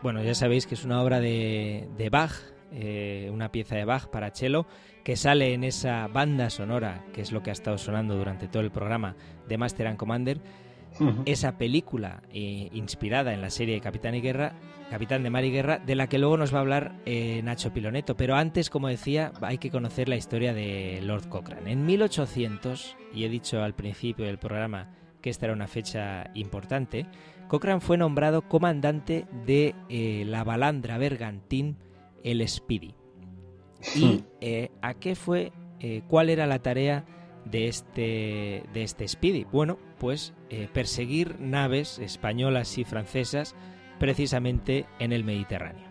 Bueno, 0.00 0.22
ya 0.22 0.34
sabéis 0.34 0.66
que 0.66 0.74
es 0.74 0.84
una 0.84 1.02
obra 1.02 1.20
de, 1.20 1.88
de 1.96 2.08
Bach, 2.08 2.32
eh, 2.72 3.30
una 3.32 3.50
pieza 3.50 3.76
de 3.76 3.84
Bach 3.84 4.08
para 4.08 4.30
cello, 4.30 4.66
que 5.04 5.16
sale 5.16 5.54
en 5.54 5.64
esa 5.64 6.06
banda 6.08 6.50
sonora, 6.50 7.04
que 7.12 7.22
es 7.22 7.32
lo 7.32 7.42
que 7.42 7.50
ha 7.50 7.52
estado 7.52 7.78
sonando 7.78 8.16
durante 8.16 8.48
todo 8.48 8.62
el 8.62 8.70
programa 8.70 9.16
de 9.48 9.58
Master 9.58 9.86
and 9.86 9.96
Commander. 9.96 10.40
Uh 11.00 11.04
-huh. 11.04 11.22
Esa 11.26 11.58
película 11.58 12.22
eh, 12.32 12.68
inspirada 12.72 13.32
en 13.32 13.40
la 13.40 13.50
serie 13.50 13.80
Capitán 13.80 14.14
y 14.14 14.20
Guerra, 14.20 14.54
Capitán 14.90 15.22
de 15.22 15.30
Mar 15.30 15.44
y 15.44 15.50
Guerra, 15.50 15.78
de 15.78 15.94
la 15.94 16.08
que 16.08 16.18
luego 16.18 16.36
nos 16.36 16.52
va 16.52 16.58
a 16.58 16.60
hablar 16.62 16.92
eh, 17.04 17.40
Nacho 17.44 17.72
Piloneto. 17.72 18.16
Pero 18.16 18.36
antes, 18.36 18.70
como 18.70 18.88
decía, 18.88 19.32
hay 19.42 19.58
que 19.58 19.70
conocer 19.70 20.08
la 20.08 20.16
historia 20.16 20.54
de 20.54 21.00
Lord 21.02 21.28
Cochrane. 21.28 21.72
En 21.72 21.84
1800, 21.84 22.96
y 23.14 23.24
he 23.24 23.28
dicho 23.28 23.62
al 23.62 23.74
principio 23.74 24.24
del 24.24 24.38
programa 24.38 24.88
que 25.20 25.30
esta 25.30 25.46
era 25.46 25.52
una 25.52 25.68
fecha 25.68 26.30
importante, 26.34 27.06
Cochrane 27.48 27.80
fue 27.80 27.96
nombrado 27.96 28.42
comandante 28.42 29.26
de 29.46 29.74
eh, 29.88 30.24
la 30.26 30.44
balandra 30.44 30.98
bergantín 30.98 31.76
el 32.22 32.46
Speedy. 32.48 32.94
¿Y 33.94 34.24
eh, 34.40 34.70
a 34.82 34.94
qué 34.94 35.14
fue, 35.14 35.52
eh, 35.80 36.02
cuál 36.08 36.30
era 36.30 36.46
la 36.46 36.60
tarea 36.60 37.04
de 37.44 37.68
este, 37.68 38.64
de 38.72 38.82
este 38.82 39.06
Speedy? 39.06 39.44
Bueno, 39.44 39.78
pues 39.98 40.34
eh, 40.50 40.68
perseguir 40.72 41.38
naves 41.40 41.98
españolas 41.98 42.76
y 42.78 42.84
francesas 42.84 43.54
precisamente 43.98 44.86
en 44.98 45.12
el 45.12 45.24
Mediterráneo. 45.24 45.88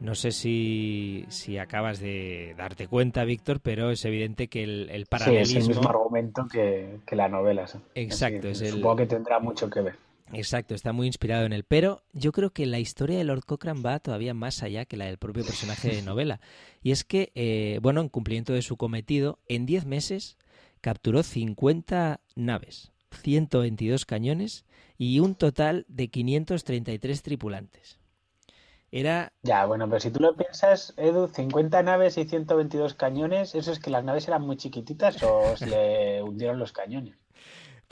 No 0.00 0.14
sé 0.14 0.32
si, 0.32 1.24
si 1.28 1.56
acabas 1.56 1.98
de 1.98 2.54
darte 2.58 2.88
cuenta, 2.88 3.24
Víctor, 3.24 3.60
pero 3.60 3.90
es 3.90 4.04
evidente 4.04 4.48
que 4.48 4.62
el, 4.62 5.06
paralelismo... 5.08 5.46
Sí, 5.46 5.56
es 5.56 5.64
el 5.64 5.68
mismo 5.68 5.88
argumento 5.88 6.46
que, 6.46 7.00
la 7.12 7.28
novela. 7.28 7.64
Exacto. 7.94 8.48
es 8.48 8.58
Supongo 8.58 8.96
que 8.96 9.06
tendrá 9.06 9.38
mucho 9.38 9.70
que 9.70 9.80
ver. 9.80 10.03
Exacto, 10.32 10.74
está 10.74 10.92
muy 10.92 11.06
inspirado 11.06 11.44
en 11.44 11.52
él. 11.52 11.64
Pero 11.64 12.02
yo 12.12 12.32
creo 12.32 12.50
que 12.50 12.66
la 12.66 12.78
historia 12.78 13.18
de 13.18 13.24
Lord 13.24 13.44
Cochrane 13.44 13.82
va 13.82 14.00
todavía 14.00 14.34
más 14.34 14.62
allá 14.62 14.84
que 14.84 14.96
la 14.96 15.06
del 15.06 15.18
propio 15.18 15.44
personaje 15.44 15.94
de 15.94 16.02
novela. 16.02 16.40
Y 16.82 16.92
es 16.92 17.04
que, 17.04 17.30
eh, 17.34 17.78
bueno, 17.82 18.00
en 18.00 18.08
cumplimiento 18.08 18.52
de 18.52 18.62
su 18.62 18.76
cometido, 18.76 19.38
en 19.48 19.66
10 19.66 19.86
meses 19.86 20.38
capturó 20.80 21.22
50 21.22 22.20
naves, 22.36 22.92
122 23.22 24.04
cañones 24.06 24.64
y 24.98 25.20
un 25.20 25.34
total 25.34 25.84
de 25.88 26.08
533 26.08 27.22
tripulantes. 27.22 27.98
Era... 28.90 29.32
Ya, 29.42 29.66
bueno, 29.66 29.88
pero 29.88 29.98
si 29.98 30.10
tú 30.10 30.20
lo 30.20 30.36
piensas, 30.36 30.94
Edu, 30.96 31.26
50 31.26 31.82
naves 31.82 32.16
y 32.16 32.24
122 32.26 32.94
cañones, 32.94 33.54
¿eso 33.56 33.72
es 33.72 33.80
que 33.80 33.90
las 33.90 34.04
naves 34.04 34.28
eran 34.28 34.42
muy 34.42 34.56
chiquititas 34.56 35.20
o 35.24 35.56
se 35.56 35.66
le 35.66 36.22
hundieron 36.22 36.60
los 36.60 36.72
cañones? 36.72 37.16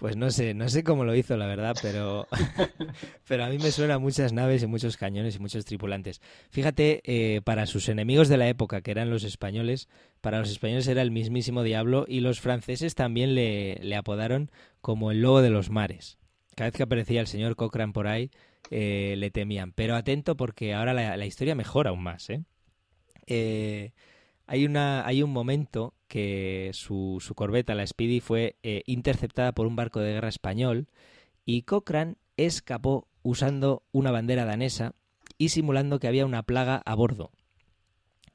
Pues 0.03 0.17
no 0.17 0.33
sé, 0.33 0.53
no 0.53 0.69
sé 0.69 0.83
cómo 0.83 1.05
lo 1.05 1.15
hizo, 1.15 1.37
la 1.37 1.47
verdad, 1.47 1.77
pero, 1.81 2.27
pero 3.29 3.45
a 3.45 3.49
mí 3.49 3.59
me 3.59 3.71
suena 3.71 4.01
muchas 4.01 4.33
naves 4.33 4.65
y 4.65 4.67
muchos 4.67 4.97
cañones 4.97 5.37
y 5.37 5.39
muchos 5.39 5.65
tripulantes. 5.65 6.21
Fíjate, 6.51 7.03
eh, 7.05 7.41
para 7.43 7.67
sus 7.67 7.89
enemigos 7.89 8.29
de 8.29 8.37
la 8.37 8.49
época, 8.49 8.81
que 8.81 8.91
eran 8.91 9.11
los 9.11 9.23
españoles, 9.23 9.89
para 10.21 10.41
los 10.41 10.51
españoles 10.51 10.89
era 10.89 11.03
el 11.03 11.13
mismísimo 11.13 11.63
diablo 11.63 12.05
y 12.09 12.19
los 12.19 12.41
franceses 12.41 12.97
también 12.97 13.37
le, 13.37 13.77
le 13.77 13.95
apodaron 13.95 14.51
como 14.81 15.13
el 15.13 15.23
lobo 15.23 15.41
de 15.41 15.51
los 15.51 15.71
mares. 15.71 16.19
Cada 16.57 16.71
vez 16.71 16.77
que 16.77 16.83
aparecía 16.83 17.21
el 17.21 17.29
señor 17.29 17.55
Cochrane 17.55 17.93
por 17.93 18.09
ahí, 18.09 18.33
eh, 18.71 19.15
le 19.17 19.31
temían. 19.31 19.71
Pero 19.71 19.95
atento 19.95 20.37
porque 20.37 20.75
ahora 20.75 20.95
la, 20.95 21.17
la 21.17 21.27
historia 21.27 21.55
mejora 21.55 21.91
aún 21.91 22.03
más. 22.03 22.29
¿eh? 22.29 22.43
eh 23.29 23.93
hay, 24.49 24.67
una, 24.67 25.07
hay 25.07 25.23
un 25.23 25.31
momento 25.31 25.95
que 26.13 26.73
su, 26.75 27.23
su 27.23 27.35
corbeta, 27.35 27.75
la 27.75 27.87
Speedy, 27.87 28.21
fue 28.21 28.57
eh, 28.63 28.83
interceptada 28.85 29.53
por 29.53 29.67
un 29.67 29.77
barco 29.77 29.99
de 29.99 30.13
guerra 30.13 30.29
español 30.29 30.87
y 31.47 31.63
Cochrane 31.63 32.17
escapó 32.37 33.09
usando 33.23 33.83
una 33.93 34.11
bandera 34.11 34.45
danesa 34.45 34.93
y 35.39 35.49
simulando 35.49 35.99
que 36.01 36.09
había 36.09 36.27
una 36.27 36.43
plaga 36.43 36.83
a 36.85 36.95
bordo. 36.95 37.31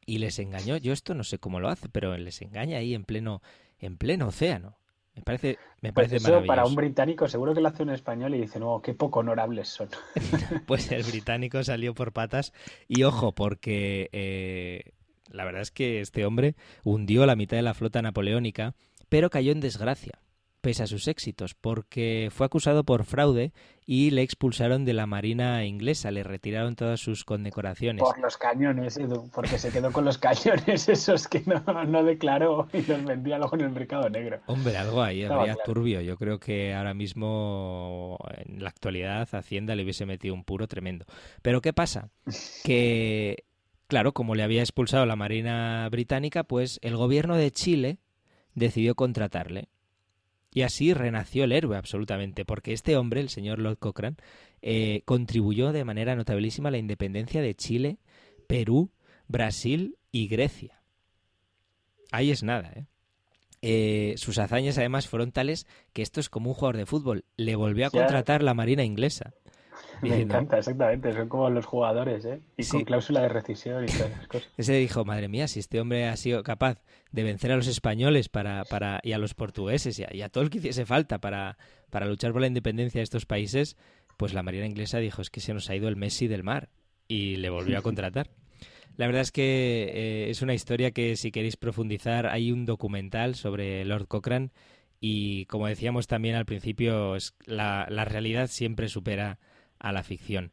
Y 0.07 0.17
les 0.17 0.39
engañó. 0.39 0.77
Yo 0.77 0.91
esto 0.91 1.13
no 1.13 1.23
sé 1.23 1.37
cómo 1.37 1.59
lo 1.59 1.69
hace, 1.69 1.87
pero 1.87 2.17
les 2.17 2.41
engaña 2.41 2.79
ahí 2.79 2.95
en 2.95 3.03
pleno, 3.03 3.43
en 3.77 3.97
pleno 3.97 4.29
océano. 4.29 4.79
Me 5.13 5.21
parece, 5.21 5.59
me 5.81 5.93
pues 5.93 6.07
parece 6.07 6.15
eso 6.15 6.43
para 6.47 6.65
un 6.65 6.73
británico 6.73 7.27
seguro 7.27 7.53
que 7.53 7.61
lo 7.61 7.67
hace 7.67 7.83
un 7.83 7.91
español 7.91 8.33
y 8.33 8.41
dice, 8.41 8.59
no, 8.59 8.81
qué 8.81 8.95
poco 8.95 9.19
honorables 9.19 9.67
son. 9.67 9.89
pues 10.65 10.91
el 10.91 11.03
británico 11.03 11.63
salió 11.63 11.93
por 11.93 12.11
patas 12.11 12.53
y 12.87 13.03
ojo, 13.03 13.35
porque 13.35 14.09
eh, 14.13 14.93
la 15.31 15.45
verdad 15.45 15.61
es 15.61 15.71
que 15.71 16.01
este 16.01 16.25
hombre 16.25 16.55
hundió 16.83 17.25
la 17.25 17.35
mitad 17.35 17.57
de 17.57 17.63
la 17.63 17.73
flota 17.73 18.01
napoleónica, 18.01 18.75
pero 19.09 19.29
cayó 19.29 19.51
en 19.51 19.59
desgracia, 19.59 20.19
pese 20.61 20.83
a 20.83 20.87
sus 20.87 21.07
éxitos, 21.07 21.53
porque 21.53 22.29
fue 22.31 22.45
acusado 22.45 22.83
por 22.83 23.05
fraude 23.05 23.53
y 23.85 24.09
le 24.11 24.21
expulsaron 24.21 24.83
de 24.83 24.91
la 24.91 25.05
Marina 25.05 25.63
inglesa, 25.63 26.11
le 26.11 26.23
retiraron 26.23 26.75
todas 26.75 26.99
sus 26.99 27.23
condecoraciones. 27.23 28.03
Por 28.03 28.19
los 28.19 28.37
cañones, 28.37 28.97
Edu, 28.97 29.29
porque 29.33 29.57
se 29.57 29.71
quedó 29.71 29.93
con 29.93 30.03
los 30.03 30.17
cañones 30.17 30.89
esos 30.89 31.27
que 31.29 31.41
no, 31.45 32.03
declaró 32.03 32.67
y 32.73 32.81
los 32.81 33.05
vendía 33.05 33.37
luego 33.37 33.55
en 33.55 33.61
el 33.61 33.69
mercado 33.69 34.09
negro. 34.09 34.41
Hombre, 34.47 34.75
algo 34.75 35.01
ahí 35.01 35.23
había 35.23 35.55
turbio. 35.63 36.01
Yo 36.01 36.17
creo 36.17 36.37
que 36.37 36.73
ahora 36.73 36.93
mismo, 36.93 38.19
en 38.35 38.61
la 38.61 38.69
actualidad, 38.69 39.27
Hacienda 39.31 39.73
le 39.73 39.83
hubiese 39.83 40.05
metido 40.05 40.33
un 40.33 40.43
puro 40.43 40.67
tremendo. 40.67 41.05
Pero 41.41 41.61
¿qué 41.61 41.71
pasa? 41.71 42.09
Que 42.65 43.45
Claro, 43.87 44.13
como 44.13 44.35
le 44.35 44.43
había 44.43 44.61
expulsado 44.61 45.05
la 45.05 45.15
Marina 45.15 45.87
Británica, 45.89 46.43
pues 46.43 46.79
el 46.81 46.97
gobierno 46.97 47.35
de 47.37 47.51
Chile 47.51 47.99
decidió 48.53 48.95
contratarle. 48.95 49.69
Y 50.53 50.63
así 50.63 50.93
renació 50.93 51.45
el 51.45 51.51
héroe 51.51 51.77
absolutamente, 51.77 52.43
porque 52.43 52.73
este 52.73 52.97
hombre, 52.97 53.21
el 53.21 53.29
señor 53.29 53.59
Lord 53.59 53.77
Cochrane, 53.77 54.17
eh, 54.61 55.03
contribuyó 55.05 55.71
de 55.71 55.85
manera 55.85 56.15
notabilísima 56.15 56.69
a 56.69 56.71
la 56.71 56.79
independencia 56.79 57.41
de 57.41 57.55
Chile, 57.55 57.99
Perú, 58.47 58.91
Brasil 59.27 59.97
y 60.11 60.27
Grecia. 60.27 60.81
Ahí 62.11 62.31
es 62.31 62.43
nada, 62.43 62.71
¿eh? 62.75 62.85
¿eh? 63.61 64.13
sus 64.17 64.37
hazañas 64.37 64.77
además 64.77 65.07
fueron 65.07 65.31
tales 65.31 65.67
que 65.93 66.01
esto 66.01 66.19
es 66.19 66.29
como 66.29 66.49
un 66.49 66.55
jugador 66.55 66.77
de 66.77 66.85
fútbol. 66.85 67.25
Le 67.37 67.55
volvió 67.55 67.87
a 67.87 67.91
contratar 67.91 68.43
la 68.43 68.53
Marina 68.53 68.83
inglesa. 68.83 69.33
Me 70.01 70.21
encanta, 70.21 70.57
exactamente. 70.57 71.13
Son 71.13 71.29
como 71.29 71.49
los 71.49 71.65
jugadores, 71.65 72.25
¿eh? 72.25 72.41
Y 72.57 72.65
con 72.65 72.83
cláusula 72.83 73.21
de 73.21 73.29
rescisión 73.29 73.83
y 73.83 73.87
todas 73.87 74.11
esas 74.11 74.27
cosas. 74.27 74.49
Ese 74.57 74.73
dijo, 74.73 75.05
madre 75.05 75.27
mía, 75.27 75.47
si 75.47 75.59
este 75.59 75.79
hombre 75.79 76.07
ha 76.07 76.15
sido 76.17 76.43
capaz 76.43 76.81
de 77.11 77.23
vencer 77.23 77.51
a 77.51 77.55
los 77.55 77.67
españoles 77.67 78.29
para, 78.29 78.63
para, 78.65 78.99
y 79.03 79.13
a 79.13 79.17
los 79.17 79.33
portugueses 79.33 79.99
y 79.99 80.21
a, 80.21 80.29
todo 80.29 80.43
el 80.43 80.49
que 80.49 80.59
hiciese 80.59 80.85
falta 80.85 81.19
para, 81.19 81.57
para 81.89 82.05
luchar 82.05 82.31
por 82.31 82.41
la 82.41 82.47
independencia 82.47 82.99
de 82.99 83.03
estos 83.03 83.25
países, 83.25 83.77
pues 84.17 84.33
la 84.33 84.43
Marina 84.43 84.65
inglesa 84.65 84.99
dijo, 84.99 85.21
es 85.21 85.29
que 85.29 85.39
se 85.39 85.53
nos 85.53 85.69
ha 85.69 85.75
ido 85.75 85.87
el 85.87 85.95
Messi 85.95 86.27
del 86.27 86.43
mar 86.43 86.69
y 87.07 87.37
le 87.37 87.49
volvió 87.49 87.77
a 87.77 87.81
contratar. 87.83 88.29
La 88.97 89.05
verdad 89.05 89.21
es 89.21 89.31
que 89.31 89.91
eh, 89.93 90.29
es 90.29 90.41
una 90.41 90.55
historia 90.55 90.91
que 90.91 91.15
si 91.15 91.31
queréis 91.31 91.55
profundizar 91.55 92.27
hay 92.27 92.51
un 92.51 92.65
documental 92.65 93.35
sobre 93.35 93.85
Lord 93.85 94.07
Cochrane 94.07 94.49
y 94.99 95.45
como 95.45 95.67
decíamos 95.67 96.07
también 96.07 96.35
al 96.35 96.45
principio 96.45 97.15
la, 97.45 97.85
la 97.89 98.05
realidad 98.05 98.47
siempre 98.47 98.89
supera 98.89 99.37
a 99.79 99.91
la 99.91 100.03
ficción. 100.03 100.51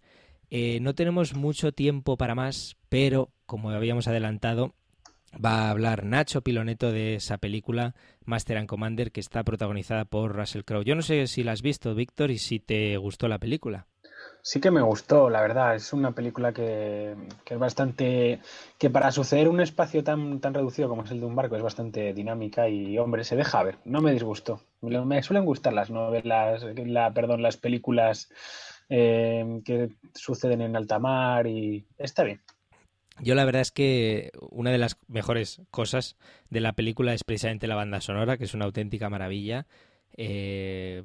Eh, 0.50 0.78
no 0.80 0.94
tenemos 0.94 1.34
mucho 1.34 1.72
tiempo 1.72 2.16
para 2.16 2.34
más, 2.34 2.76
pero 2.88 3.30
como 3.46 3.70
habíamos 3.70 4.08
adelantado, 4.08 4.74
va 5.44 5.66
a 5.66 5.70
hablar 5.70 6.04
Nacho 6.04 6.42
Piloneto 6.42 6.92
de 6.92 7.16
esa 7.16 7.38
película 7.38 7.94
Master 8.24 8.58
and 8.58 8.68
Commander 8.68 9.12
que 9.12 9.20
está 9.20 9.42
protagonizada 9.42 10.04
por 10.04 10.34
Russell 10.34 10.62
Crowe. 10.62 10.84
Yo 10.84 10.94
no 10.94 11.02
sé 11.02 11.26
si 11.26 11.42
la 11.42 11.52
has 11.52 11.62
visto, 11.62 11.94
Víctor, 11.94 12.30
y 12.30 12.38
si 12.38 12.60
te 12.60 12.96
gustó 12.96 13.28
la 13.28 13.38
película. 13.38 13.87
Sí 14.42 14.60
que 14.60 14.70
me 14.70 14.82
gustó, 14.82 15.30
la 15.30 15.40
verdad. 15.40 15.74
Es 15.74 15.92
una 15.92 16.12
película 16.12 16.52
que, 16.52 17.14
es 17.46 17.58
bastante. 17.58 18.40
que 18.78 18.90
para 18.90 19.10
suceder 19.10 19.48
un 19.48 19.60
espacio 19.60 20.04
tan, 20.04 20.40
tan 20.40 20.54
reducido 20.54 20.88
como 20.88 21.04
es 21.04 21.10
el 21.10 21.20
de 21.20 21.26
un 21.26 21.34
barco 21.34 21.56
es 21.56 21.62
bastante 21.62 22.12
dinámica 22.12 22.68
y, 22.68 22.98
hombre, 22.98 23.24
se 23.24 23.37
deja 23.37 23.62
ver. 23.62 23.78
No 23.84 24.02
me 24.02 24.12
disgustó. 24.12 24.60
Me, 24.82 25.22
suelen 25.22 25.46
gustar 25.46 25.72
las 25.72 25.90
novelas, 25.90 26.62
la, 26.76 27.12
perdón, 27.12 27.42
las 27.42 27.56
películas 27.56 28.28
Em, 28.88 29.62
que 29.62 29.90
suceden 30.14 30.61
en 30.61 30.77
alta 30.77 30.99
mar 30.99 31.47
y 31.47 31.85
está 31.99 32.23
bien. 32.23 32.40
Yo 33.20 33.35
la 33.35 33.44
verdad 33.44 33.62
es 33.62 33.70
que 33.70 34.31
una 34.51 34.70
de 34.70 34.79
las 34.79 34.99
mejores 35.09 35.62
cosas 35.70 36.16
de 36.51 36.61
la 36.61 36.73
película 36.73 37.14
es 37.14 37.25
precisamente 37.25 37.66
la 37.66 37.77
banda 37.77 38.01
sonora, 38.01 38.37
que 38.37 38.44
es 38.44 38.55
una 38.55 38.64
auténtica 38.64 39.09
maravilla. 39.09 39.66
Eh, 40.16 41.05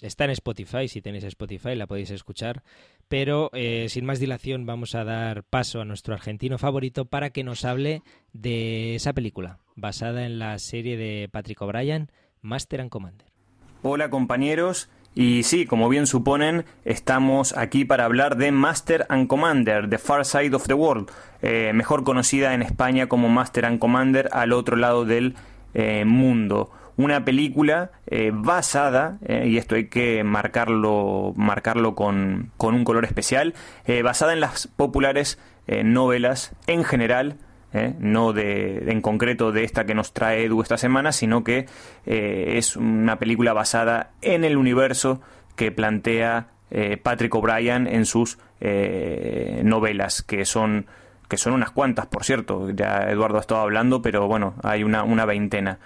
está 0.00 0.24
en 0.24 0.30
Spotify, 0.30 0.88
si 0.88 1.02
tenéis 1.02 1.24
Spotify 1.24 1.74
la 1.74 1.86
podéis 1.86 2.10
escuchar. 2.10 2.62
Pero 3.08 3.50
eh, 3.52 3.88
sin 3.88 4.06
más 4.06 4.20
dilación 4.20 4.66
vamos 4.66 4.94
a 4.94 5.04
dar 5.04 5.44
paso 5.44 5.80
a 5.80 5.84
nuestro 5.84 6.14
argentino 6.14 6.58
favorito 6.58 7.04
para 7.04 7.30
que 7.30 7.44
nos 7.44 7.64
hable 7.64 8.02
de 8.32 8.94
esa 8.94 9.12
película, 9.12 9.58
basada 9.76 10.24
en 10.24 10.38
la 10.38 10.58
serie 10.58 10.96
de 10.96 11.28
Patrick 11.30 11.60
O'Brien, 11.60 12.10
Master 12.40 12.80
and 12.80 12.90
Commander. 12.90 13.26
Hola 13.82 14.10
compañeros, 14.10 14.90
y 15.14 15.42
sí, 15.42 15.66
como 15.66 15.88
bien 15.88 16.06
suponen, 16.06 16.64
estamos 16.84 17.56
aquí 17.56 17.84
para 17.84 18.04
hablar 18.04 18.36
de 18.36 18.52
Master 18.52 19.06
and 19.08 19.26
Commander, 19.26 19.90
The 19.90 19.98
Far 19.98 20.24
Side 20.24 20.54
of 20.54 20.68
the 20.68 20.74
World, 20.74 21.10
eh, 21.42 21.72
mejor 21.74 22.04
conocida 22.04 22.54
en 22.54 22.62
España 22.62 23.08
como 23.08 23.28
Master 23.28 23.66
and 23.66 23.80
Commander 23.80 24.28
al 24.32 24.52
otro 24.52 24.76
lado 24.76 25.04
del 25.04 25.34
eh, 25.74 26.04
mundo. 26.04 26.70
Una 26.96 27.24
película 27.24 27.90
eh, 28.06 28.30
basada, 28.32 29.18
y 29.26 29.56
esto 29.56 29.74
hay 29.74 29.88
que 29.88 30.22
marcarlo, 30.22 31.32
marcarlo 31.34 31.94
con, 31.94 32.52
con 32.56 32.74
un 32.74 32.84
color 32.84 33.04
especial, 33.04 33.54
basada 34.04 34.34
en 34.34 34.40
las 34.40 34.66
populares 34.66 35.38
novelas 35.66 36.54
en 36.66 36.84
general 36.84 37.38
¿eh? 37.72 37.94
no 37.98 38.32
de, 38.32 38.90
en 38.90 39.00
concreto 39.00 39.52
de 39.52 39.64
esta 39.64 39.84
que 39.84 39.94
nos 39.94 40.12
trae 40.12 40.44
Edu 40.44 40.62
esta 40.62 40.78
semana, 40.78 41.12
sino 41.12 41.44
que 41.44 41.66
eh, 42.06 42.54
es 42.56 42.76
una 42.76 43.18
película 43.18 43.52
basada 43.52 44.10
en 44.22 44.44
el 44.44 44.56
universo 44.56 45.20
que 45.56 45.72
plantea 45.72 46.48
eh, 46.70 46.96
Patrick 46.96 47.34
O'Brien 47.34 47.86
en 47.86 48.06
sus 48.06 48.38
novelas, 49.62 50.22
que 50.22 50.44
son, 50.44 50.84
que 51.28 51.38
son 51.38 51.54
unas 51.54 51.70
cuantas, 51.70 52.06
por 52.06 52.24
cierto. 52.24 52.68
Ya 52.70 53.08
Eduardo 53.08 53.38
ha 53.38 53.40
estado 53.40 53.62
hablando, 53.62 54.02
pero 54.02 54.26
bueno, 54.28 54.54
hay 54.62 54.84
una, 54.84 55.02
una 55.02 55.24
veintena. 55.24 55.78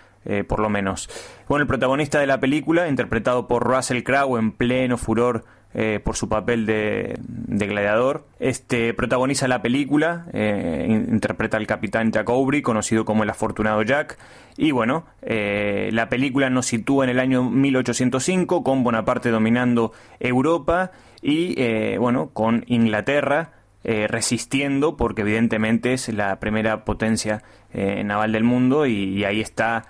por 0.48 0.58
lo 0.58 0.68
menos. 0.68 1.08
Bueno, 1.48 1.62
el 1.62 1.68
protagonista 1.68 2.18
de 2.18 2.26
la 2.26 2.40
película, 2.40 2.88
interpretado 2.88 3.46
por 3.46 3.62
Russell 3.62 4.02
Crowe 4.02 4.40
en 4.40 4.50
pleno 4.50 4.98
furor 4.98 5.44
eh, 5.76 5.98
por 5.98 6.14
su 6.14 6.28
papel 6.28 6.66
de, 6.66 7.18
gladiador. 7.48 8.28
Este 8.38 8.94
protagoniza 8.94 9.48
la 9.48 9.60
película, 9.60 10.26
eh, 10.32 10.86
interpreta 10.88 11.56
al 11.56 11.66
capitán 11.66 12.12
Jack 12.12 12.30
Aubrey, 12.30 12.62
conocido 12.62 13.04
como 13.04 13.24
el 13.24 13.30
afortunado 13.30 13.82
Jack. 13.82 14.16
Y 14.56 14.70
bueno, 14.70 15.04
eh, 15.20 15.90
la 15.92 16.08
película 16.08 16.48
nos 16.48 16.66
sitúa 16.66 17.02
en 17.02 17.10
el 17.10 17.18
año 17.18 17.42
1805, 17.42 18.62
con 18.62 18.84
Bonaparte 18.84 19.30
dominando 19.30 19.92
Europa 20.20 20.92
y 21.20 21.96
bueno, 21.96 22.30
con 22.32 22.62
Inglaterra. 22.68 23.50
resistiendo 23.82 24.96
porque 24.96 25.22
evidentemente 25.22 25.92
es 25.92 26.08
la 26.08 26.38
primera 26.40 26.84
potencia 26.84 27.42
naval 27.74 28.32
del 28.32 28.44
mundo 28.44 28.86
y 28.86 29.24
ahí 29.24 29.40
está 29.40 29.84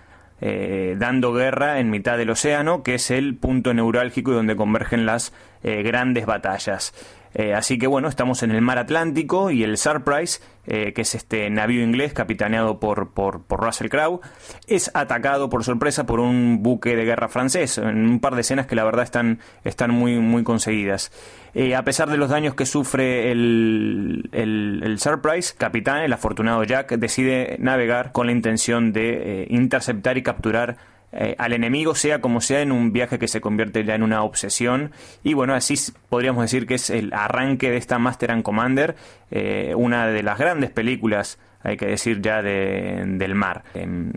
eh, 0.46 0.94
dando 0.98 1.32
guerra 1.32 1.80
en 1.80 1.88
mitad 1.88 2.18
del 2.18 2.28
océano, 2.28 2.82
que 2.82 2.96
es 2.96 3.10
el 3.10 3.34
punto 3.34 3.72
neurálgico 3.72 4.30
y 4.30 4.34
donde 4.34 4.56
convergen 4.56 5.06
las 5.06 5.32
eh, 5.62 5.82
grandes 5.82 6.26
batallas. 6.26 6.92
Eh, 7.34 7.52
así 7.52 7.78
que 7.78 7.88
bueno, 7.88 8.08
estamos 8.08 8.42
en 8.42 8.52
el 8.52 8.62
mar 8.62 8.78
Atlántico 8.78 9.50
y 9.50 9.64
el 9.64 9.76
Surprise, 9.76 10.40
eh, 10.66 10.92
que 10.92 11.02
es 11.02 11.14
este 11.16 11.50
navío 11.50 11.82
inglés 11.82 12.12
capitaneado 12.12 12.78
por, 12.78 13.10
por, 13.10 13.42
Russell 13.48 13.88
Crowe, 13.88 14.20
es 14.68 14.90
atacado 14.94 15.50
por 15.50 15.64
sorpresa 15.64 16.06
por 16.06 16.20
un 16.20 16.62
buque 16.62 16.94
de 16.94 17.04
guerra 17.04 17.28
francés, 17.28 17.78
en 17.78 18.08
un 18.08 18.20
par 18.20 18.36
de 18.36 18.42
escenas 18.42 18.66
que 18.66 18.76
la 18.76 18.84
verdad 18.84 19.02
están, 19.02 19.40
están 19.64 19.90
muy, 19.90 20.20
muy 20.20 20.44
conseguidas. 20.44 21.10
Eh, 21.54 21.74
a 21.74 21.82
pesar 21.82 22.08
de 22.08 22.16
los 22.16 22.30
daños 22.30 22.54
que 22.54 22.66
sufre 22.66 23.32
el, 23.32 24.28
el, 24.32 24.98
Surprise, 24.98 25.54
capitán, 25.56 26.02
el 26.02 26.12
afortunado 26.12 26.62
Jack, 26.62 26.92
decide 26.92 27.56
navegar 27.58 28.12
con 28.12 28.26
la 28.26 28.32
intención 28.32 28.92
de 28.92 29.46
interceptar 29.50 30.16
y 30.18 30.22
capturar 30.22 30.76
eh, 31.16 31.36
al 31.38 31.52
enemigo, 31.52 31.94
sea 31.94 32.20
como 32.20 32.40
sea, 32.40 32.60
en 32.60 32.72
un 32.72 32.92
viaje 32.92 33.20
que 33.20 33.28
se 33.28 33.40
convierte 33.40 33.84
ya 33.84 33.94
en 33.94 34.02
una 34.02 34.22
obsesión. 34.22 34.90
Y 35.22 35.34
bueno, 35.34 35.54
así 35.54 35.74
podríamos 36.08 36.42
decir 36.42 36.66
que 36.66 36.74
es 36.74 36.90
el 36.90 37.12
arranque 37.12 37.70
de 37.70 37.76
esta 37.76 38.00
Master 38.00 38.32
and 38.32 38.42
Commander, 38.42 38.96
eh, 39.30 39.74
una 39.76 40.08
de 40.08 40.22
las 40.24 40.38
grandes 40.38 40.70
películas, 40.70 41.38
hay 41.62 41.76
que 41.76 41.86
decir 41.86 42.20
ya, 42.20 42.42
del 42.42 43.34
mar. 43.34 43.62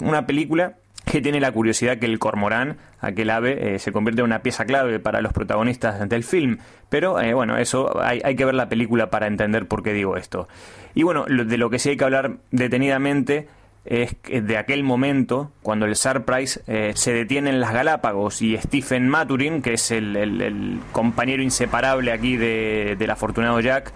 una 0.02 0.26
película 0.26 0.74
que 1.06 1.22
tiene 1.22 1.40
la 1.40 1.52
curiosidad 1.52 2.00
que 2.00 2.08
el 2.08 2.20
cormorán, 2.20 2.78
aquel 3.00 3.30
ave, 3.30 3.76
eh, 3.76 3.80
se 3.80 3.92
convierte 3.94 4.22
en 4.22 4.26
una 4.26 4.40
pieza 4.40 4.66
clave 4.66 5.00
para 5.00 5.22
los 5.22 5.32
protagonistas 5.32 6.10
del 6.10 6.24
film. 6.24 6.58
Pero 6.90 7.14
bueno, 7.34 7.58
eso 7.58 8.02
hay, 8.02 8.22
hay, 8.24 8.36
que 8.36 8.44
ver 8.44 8.56
la 8.56 8.70
película 8.70 9.10
para 9.10 9.28
entender 9.28 9.68
por 9.68 9.84
qué 9.84 9.94
digo 9.94 10.18
esto. 10.18 10.50
Y 10.96 11.04
bueno, 11.04 11.26
de 11.26 11.58
lo 11.58 11.70
que 11.70 11.80
sí 11.80 11.90
hay 11.90 11.98
que 11.98 12.04
hablar 12.04 12.38
detenidamente 12.52 13.48
es 13.88 14.18
de 14.24 14.58
aquel 14.58 14.84
momento 14.84 15.52
cuando 15.62 15.86
el 15.86 15.96
Surprise 15.96 16.62
eh, 16.68 16.92
se 16.96 17.14
detiene 17.14 17.50
en 17.50 17.62
las 17.62 17.72
Galápagos 17.72 18.42
y 18.42 18.58
Stephen 18.58 19.08
Maturin, 19.08 19.62
que 19.62 19.74
es 19.74 19.92
el, 19.92 20.80
compañero 20.92 21.42
inseparable 21.42 22.12
aquí 22.12 22.36
del 22.36 23.10
afortunado 23.10 23.60
Jack, 23.62 23.94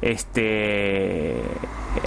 este 0.00 1.34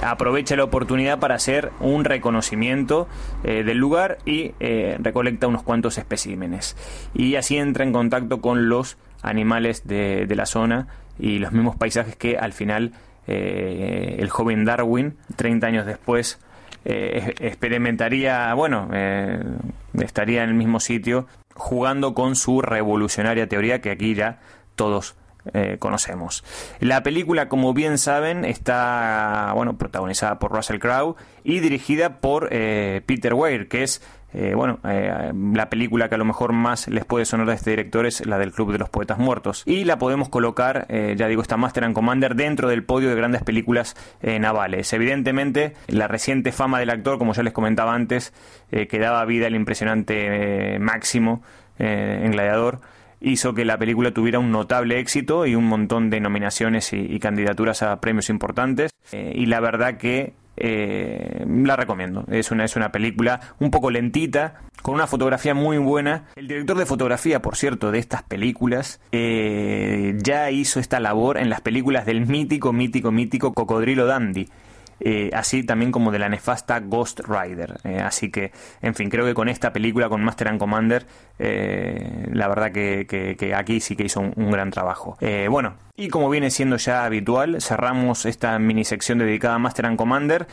aprovecha 0.02 0.56
la 0.56 0.64
oportunidad 0.64 1.18
para 1.18 1.36
hacer 1.36 1.70
un 1.80 2.04
reconocimiento 2.04 3.08
eh, 3.44 3.62
del 3.64 3.78
lugar 3.78 4.18
y 4.26 4.52
eh, 4.60 4.96
recolecta 5.00 5.46
unos 5.46 5.62
cuantos 5.62 5.96
especímenes. 5.96 6.76
Y 7.14 7.36
así 7.36 7.56
entra 7.56 7.84
en 7.84 7.92
contacto 7.92 8.40
con 8.40 8.68
los 8.68 8.98
animales 9.22 9.86
de, 9.86 10.26
de 10.26 10.36
la 10.36 10.46
zona 10.46 10.88
y 11.18 11.38
los 11.38 11.52
mismos 11.52 11.76
paisajes 11.76 12.16
que 12.16 12.36
al 12.36 12.52
final 12.52 12.92
el 13.26 14.30
joven 14.30 14.64
Darwin, 14.64 15.18
30 15.36 15.66
años 15.66 15.84
después, 15.84 16.38
eh, 16.90 17.34
experimentaría, 17.40 18.54
bueno, 18.54 18.88
eh, 18.94 19.44
estaría 20.00 20.42
en 20.42 20.48
el 20.48 20.54
mismo 20.54 20.80
sitio 20.80 21.26
jugando 21.54 22.14
con 22.14 22.34
su 22.34 22.62
revolucionaria 22.62 23.46
teoría 23.46 23.82
que 23.82 23.90
aquí 23.90 24.14
ya 24.14 24.40
todos 24.74 25.14
eh, 25.52 25.76
conocemos. 25.78 26.44
La 26.80 27.02
película, 27.02 27.50
como 27.50 27.74
bien 27.74 27.98
saben, 27.98 28.46
está 28.46 29.52
bueno 29.54 29.76
protagonizada 29.76 30.38
por 30.38 30.50
Russell 30.50 30.78
Crowe 30.78 31.16
y 31.44 31.60
dirigida 31.60 32.22
por 32.22 32.48
Peter 32.48 33.34
Weir, 33.34 33.68
que 33.68 33.82
es 33.82 34.00
eh, 34.34 34.52
bueno, 34.54 34.78
eh, 34.84 35.32
la 35.54 35.70
película 35.70 36.08
que 36.08 36.14
a 36.14 36.18
lo 36.18 36.24
mejor 36.24 36.52
más 36.52 36.88
les 36.88 37.04
puede 37.04 37.24
sonar 37.24 37.46
de 37.46 37.54
este 37.54 37.70
director 37.70 38.04
es 38.04 38.24
la 38.26 38.38
del 38.38 38.52
Club 38.52 38.72
de 38.72 38.78
los 38.78 38.90
Poetas 38.90 39.18
Muertos. 39.18 39.62
Y 39.64 39.84
la 39.84 39.98
podemos 39.98 40.28
colocar, 40.28 40.86
eh, 40.90 41.14
ya 41.16 41.28
digo, 41.28 41.40
esta 41.40 41.56
Master 41.56 41.84
and 41.84 41.94
Commander 41.94 42.34
dentro 42.34 42.68
del 42.68 42.84
podio 42.84 43.08
de 43.08 43.14
grandes 43.14 43.42
películas 43.42 43.96
navales. 44.20 44.92
Evidentemente, 44.92 45.74
la 45.86 46.08
reciente 46.08 46.52
fama 46.52 46.78
del 46.78 46.90
actor, 46.90 47.18
como 47.18 47.32
ya 47.32 47.42
les 47.42 47.52
comentaba 47.52 47.94
antes, 47.94 48.32
que 48.70 48.98
daba 48.98 49.24
vida 49.24 49.46
al 49.46 49.54
impresionante 49.54 50.78
máximo 50.78 51.42
en 51.78 52.30
Gladiador, 52.32 52.80
hizo 53.20 53.54
que 53.54 53.64
la 53.64 53.78
película 53.78 54.12
tuviera 54.12 54.38
un 54.38 54.50
notable 54.50 54.98
éxito 54.98 55.46
y 55.46 55.54
un 55.54 55.64
montón 55.64 56.10
de 56.10 56.20
nominaciones 56.20 56.92
y 56.92 57.18
candidaturas 57.20 57.82
a 57.82 58.00
premios 58.00 58.28
importantes. 58.28 58.90
y 59.12 59.46
la 59.46 59.60
verdad 59.60 59.96
que 59.96 60.34
eh, 60.60 61.44
la 61.46 61.76
recomiendo. 61.76 62.24
Es 62.30 62.50
una, 62.50 62.64
es 62.64 62.76
una 62.76 62.92
película 62.92 63.40
un 63.58 63.70
poco 63.70 63.90
lentita, 63.90 64.62
con 64.82 64.94
una 64.94 65.06
fotografía 65.06 65.54
muy 65.54 65.78
buena. 65.78 66.24
El 66.36 66.48
director 66.48 66.78
de 66.78 66.86
fotografía, 66.86 67.42
por 67.42 67.56
cierto, 67.56 67.90
de 67.90 67.98
estas 67.98 68.22
películas, 68.22 69.00
eh, 69.12 70.16
ya 70.22 70.50
hizo 70.50 70.80
esta 70.80 71.00
labor 71.00 71.38
en 71.38 71.50
las 71.50 71.60
películas 71.60 72.06
del 72.06 72.26
mítico, 72.26 72.72
mítico, 72.72 73.10
mítico 73.10 73.52
Cocodrilo 73.52 74.06
Dandy. 74.06 74.48
Eh, 75.00 75.30
así 75.32 75.62
también 75.64 75.92
como 75.92 76.10
de 76.10 76.18
la 76.18 76.28
nefasta 76.28 76.80
Ghost 76.80 77.20
Rider. 77.20 77.78
Eh, 77.84 78.00
así 78.00 78.30
que, 78.30 78.52
en 78.82 78.94
fin, 78.94 79.10
creo 79.10 79.24
que 79.24 79.34
con 79.34 79.48
esta 79.48 79.72
película, 79.72 80.08
con 80.08 80.22
Master 80.22 80.48
and 80.48 80.58
Commander, 80.58 81.06
eh, 81.38 82.26
la 82.32 82.48
verdad 82.48 82.72
que, 82.72 83.54
aquí 83.56 83.80
sí 83.80 83.96
que 83.96 84.04
hizo 84.04 84.20
un, 84.20 84.50
gran 84.50 84.70
trabajo. 84.70 85.16
bueno, 85.50 85.74
y 85.96 86.08
como 86.08 86.30
viene 86.30 86.50
siendo 86.50 86.76
ya 86.76 87.04
habitual, 87.04 87.60
cerramos 87.60 88.26
esta 88.26 88.58
mini 88.58 88.84
sección 88.84 89.18
dedicada 89.18 89.54
a 89.54 89.58
Master 89.58 89.86
and 89.86 89.96
Commander 89.96 90.46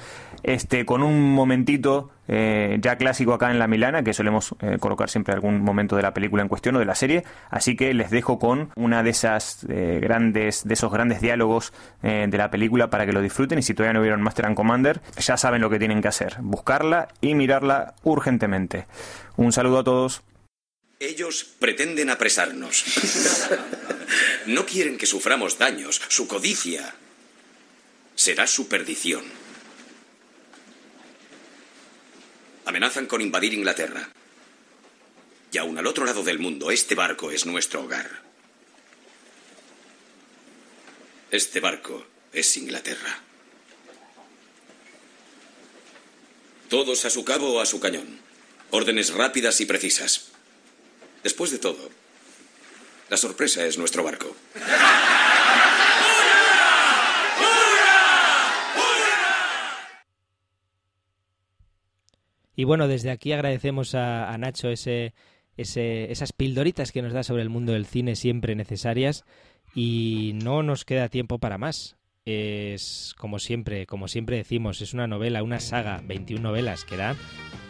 este, 0.44 0.86
con 0.86 1.02
un 1.02 1.34
momentito 1.34 2.12
eh, 2.28 2.78
ya 2.82 2.98
clásico 2.98 3.34
acá 3.34 3.52
en 3.52 3.60
la 3.60 3.68
Milana, 3.68 4.04
que 4.04 4.14
solemos 4.14 4.56
eh, 4.62 4.78
colocar 4.80 5.10
siempre 5.10 5.34
algún 5.34 5.62
momento 5.62 5.96
de 5.96 6.02
la 6.02 6.14
película 6.14 6.42
en 6.42 6.50
cuestión 6.50 6.76
o 6.76 6.80
de 6.80 6.86
la 6.86 6.96
serie. 6.96 7.24
Así 7.50 7.76
que 7.76 7.94
les 7.94 8.10
dejo 8.10 8.40
con 8.40 8.72
una 8.76 9.04
de 9.04 9.10
esas 9.12 9.66
eh, 9.70 10.00
grandes, 10.02 10.64
de 10.64 10.74
esos 10.74 10.92
grandes 10.92 11.22
diálogos 11.22 11.74
de 12.02 12.38
la 12.38 12.52
película 12.52 12.90
para 12.90 13.06
que 13.06 13.14
lo 13.14 13.22
disfruten. 13.22 13.58
Y 13.60 13.62
si 13.64 13.74
todavía 13.74 13.94
no 13.94 14.02
vieron 14.02 14.22
Master 14.22 14.46
and 14.46 14.56
Commander, 14.56 15.02
ya 15.18 15.38
saben 15.38 15.62
lo 15.62 15.70
que 15.70 15.80
tienen 15.80 16.02
que 16.02 16.08
hacer: 16.08 16.38
buscarla 16.42 17.08
y 17.20 17.34
mirarla 17.34 17.96
urgentemente. 18.04 18.86
Un 19.38 19.52
saludo 19.52 19.80
a 19.80 19.84
todos. 19.84 20.22
Ellos 21.00 21.44
pretenden 21.60 22.10
apresarnos. 22.10 22.84
No 24.46 24.66
quieren 24.66 24.98
que 24.98 25.08
suframos 25.08 25.58
daños. 25.58 26.00
Su 26.08 26.28
codicia 26.28 26.94
será 28.14 28.46
su 28.46 28.68
perdición. 28.68 29.24
Amenazan 32.66 33.06
con 33.06 33.22
invadir 33.22 33.54
Inglaterra. 33.54 34.10
Y 35.52 35.58
aún 35.58 35.78
al 35.78 35.88
otro 35.88 36.06
lado 36.06 36.24
del 36.24 36.40
mundo, 36.40 36.72
este 36.72 36.96
barco 36.96 37.32
es 37.32 37.46
nuestro 37.46 37.84
hogar. 37.84 38.24
Este 41.32 41.60
barco 41.60 42.06
es 42.34 42.58
Inglaterra. 42.58 43.20
Todos 46.70 47.06
a 47.06 47.10
su 47.10 47.24
cabo 47.24 47.54
o 47.54 47.62
a 47.62 47.66
su 47.66 47.80
cañón. 47.80 48.20
Órdenes 48.72 49.14
rápidas 49.14 49.62
y 49.62 49.66
precisas. 49.66 50.32
Después 51.24 51.52
de 51.52 51.60
todo, 51.60 51.90
la 53.10 53.18
sorpresa 53.18 53.66
es 53.66 53.78
nuestro 53.78 54.04
barco. 54.04 54.36
Y 62.56 62.64
bueno, 62.64 62.88
desde 62.88 63.12
aquí 63.12 63.32
agradecemos 63.32 63.96
a, 63.96 64.36
Nacho 64.38 64.70
ese, 64.70 65.14
ese, 65.58 66.12
esas 66.12 66.34
pildoritas 66.34 66.92
que 66.92 67.02
nos 67.02 67.14
da 67.14 67.24
sobre 67.24 67.42
el 67.42 67.50
mundo 67.50 67.74
del 67.74 67.86
cine 67.86 68.16
siempre 68.16 68.56
necesarias 68.56 69.26
y 69.74 70.32
no 70.44 70.64
nos 70.64 70.86
queda 70.86 71.10
tiempo 71.10 71.40
para 71.40 71.58
más. 71.58 71.98
Es 72.26 73.14
como 73.18 73.38
siempre, 73.38 73.86
como 73.86 74.08
siempre 74.08 74.38
decimos, 74.38 74.82
es 74.82 74.94
una 74.94 75.06
novela, 75.06 75.44
una 75.44 75.60
saga, 75.60 76.02
21 76.06 76.42
novelas 76.42 76.84
que 76.84 76.98
da 76.98 77.16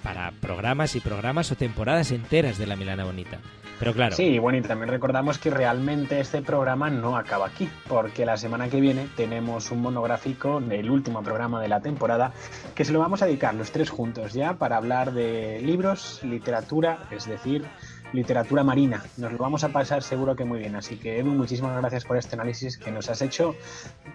para 0.02 0.32
programas 0.32 0.96
y 0.96 1.02
programas 1.02 1.52
o 1.52 1.56
temporadas 1.56 2.12
enteras 2.12 2.58
de 2.58 2.68
La 2.68 2.76
Milana 2.76 3.04
Bonita. 3.04 3.42
Pero 3.80 3.94
claro. 3.94 4.16
Sí, 4.16 4.40
bueno, 4.40 4.58
y 4.58 4.62
también 4.62 4.90
recordamos 4.90 5.38
que 5.38 5.50
realmente 5.50 6.20
este 6.20 6.42
programa 6.42 6.90
no 6.90 7.18
acaba 7.18 7.48
aquí, 7.48 7.70
porque 7.88 8.26
la 8.26 8.38
semana 8.38 8.70
que 8.70 8.80
viene 8.80 9.08
tenemos 9.16 9.72
un 9.72 9.82
monográfico, 9.82 10.62
el 10.70 10.90
último 10.90 11.22
programa 11.24 11.62
de 11.62 11.68
la 11.68 11.82
temporada, 11.82 12.32
que 12.74 12.86
se 12.86 12.94
lo 12.94 13.00
vamos 13.00 13.22
a 13.22 13.26
dedicar 13.26 13.54
los 13.54 13.72
tres 13.72 13.90
juntos 13.90 14.34
ya 14.34 14.54
para 14.54 14.78
hablar 14.78 15.14
de 15.14 15.62
libros, 15.62 16.22
literatura, 16.24 17.00
es 17.12 17.26
decir, 17.26 17.66
literatura 18.14 18.64
marina. 18.64 19.04
Nos 19.18 19.32
lo 19.32 19.38
vamos 19.38 19.64
a 19.64 19.70
pasar 19.70 20.02
seguro 20.02 20.36
que 20.36 20.46
muy 20.46 20.60
bien. 20.60 20.76
Así 20.76 20.98
que, 20.98 21.20
Edu, 21.20 21.32
muchísimas 21.32 21.78
gracias 21.78 22.06
por 22.06 22.18
este 22.18 22.36
análisis 22.36 22.78
que 22.78 22.92
nos 22.92 23.10
has 23.10 23.22
hecho 23.22 23.56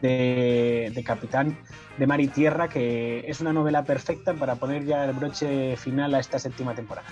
de, 0.00 1.02
Capitán 1.04 1.58
de 1.98 2.06
Mar 2.06 2.20
y 2.20 2.28
Tierra, 2.28 2.68
que 2.68 3.24
es 3.26 3.40
una 3.40 3.52
novela 3.52 3.84
perfecta 3.84 4.34
para 4.34 4.56
poner 4.56 4.84
ya 4.84 5.04
el 5.04 5.12
broche 5.12 5.76
final 5.76 6.14
a 6.14 6.20
esta 6.20 6.38
séptima 6.38 6.74
temporada. 6.74 7.08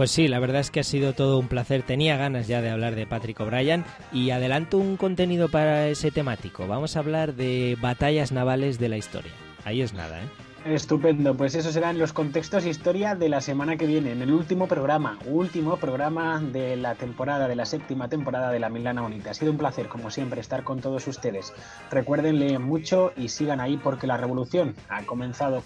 Pues 0.00 0.12
sí, 0.12 0.28
la 0.28 0.38
verdad 0.38 0.62
es 0.62 0.70
que 0.70 0.80
ha 0.80 0.82
sido 0.82 1.12
todo 1.12 1.38
un 1.38 1.46
placer. 1.46 1.82
Tenía 1.82 2.16
ganas 2.16 2.48
ya 2.48 2.62
de 2.62 2.70
hablar 2.70 2.94
de 2.94 3.06
Patrick 3.06 3.38
O'Brien 3.38 3.84
y 4.14 4.30
adelanto 4.30 4.78
un 4.78 4.96
contenido 4.96 5.50
para 5.50 5.88
ese 5.88 6.10
temático. 6.10 6.66
Vamos 6.66 6.96
a 6.96 7.00
hablar 7.00 7.34
de 7.34 7.76
batallas 7.82 8.32
navales 8.32 8.78
de 8.78 8.88
la 8.88 8.96
historia. 8.96 9.30
Ahí 9.62 9.82
es 9.82 9.92
nada, 9.92 10.22
¿eh? 10.22 10.26
Estupendo, 10.64 11.34
pues 11.36 11.54
esos 11.54 11.74
serán 11.74 11.98
los 11.98 12.14
contextos 12.14 12.64
historia 12.64 13.14
de 13.14 13.28
la 13.28 13.42
semana 13.42 13.76
que 13.76 13.84
viene, 13.86 14.12
en 14.12 14.22
el 14.22 14.32
último 14.32 14.68
programa, 14.68 15.18
último 15.26 15.76
programa 15.76 16.40
de 16.40 16.76
la 16.76 16.94
temporada, 16.94 17.46
de 17.46 17.56
la 17.56 17.66
séptima 17.66 18.08
temporada 18.08 18.50
de 18.52 18.58
la 18.58 18.70
Milana 18.70 19.02
Bonita. 19.02 19.32
Ha 19.32 19.34
sido 19.34 19.52
un 19.52 19.58
placer, 19.58 19.88
como 19.88 20.10
siempre, 20.10 20.40
estar 20.40 20.64
con 20.64 20.80
todos 20.80 21.06
ustedes. 21.08 21.52
Recuerden, 21.90 22.38
leen 22.38 22.62
mucho 22.62 23.12
y 23.18 23.28
sigan 23.28 23.60
ahí 23.60 23.76
porque 23.76 24.06
la 24.06 24.16
revolución 24.16 24.74
ha 24.88 25.02
comenzado. 25.02 25.62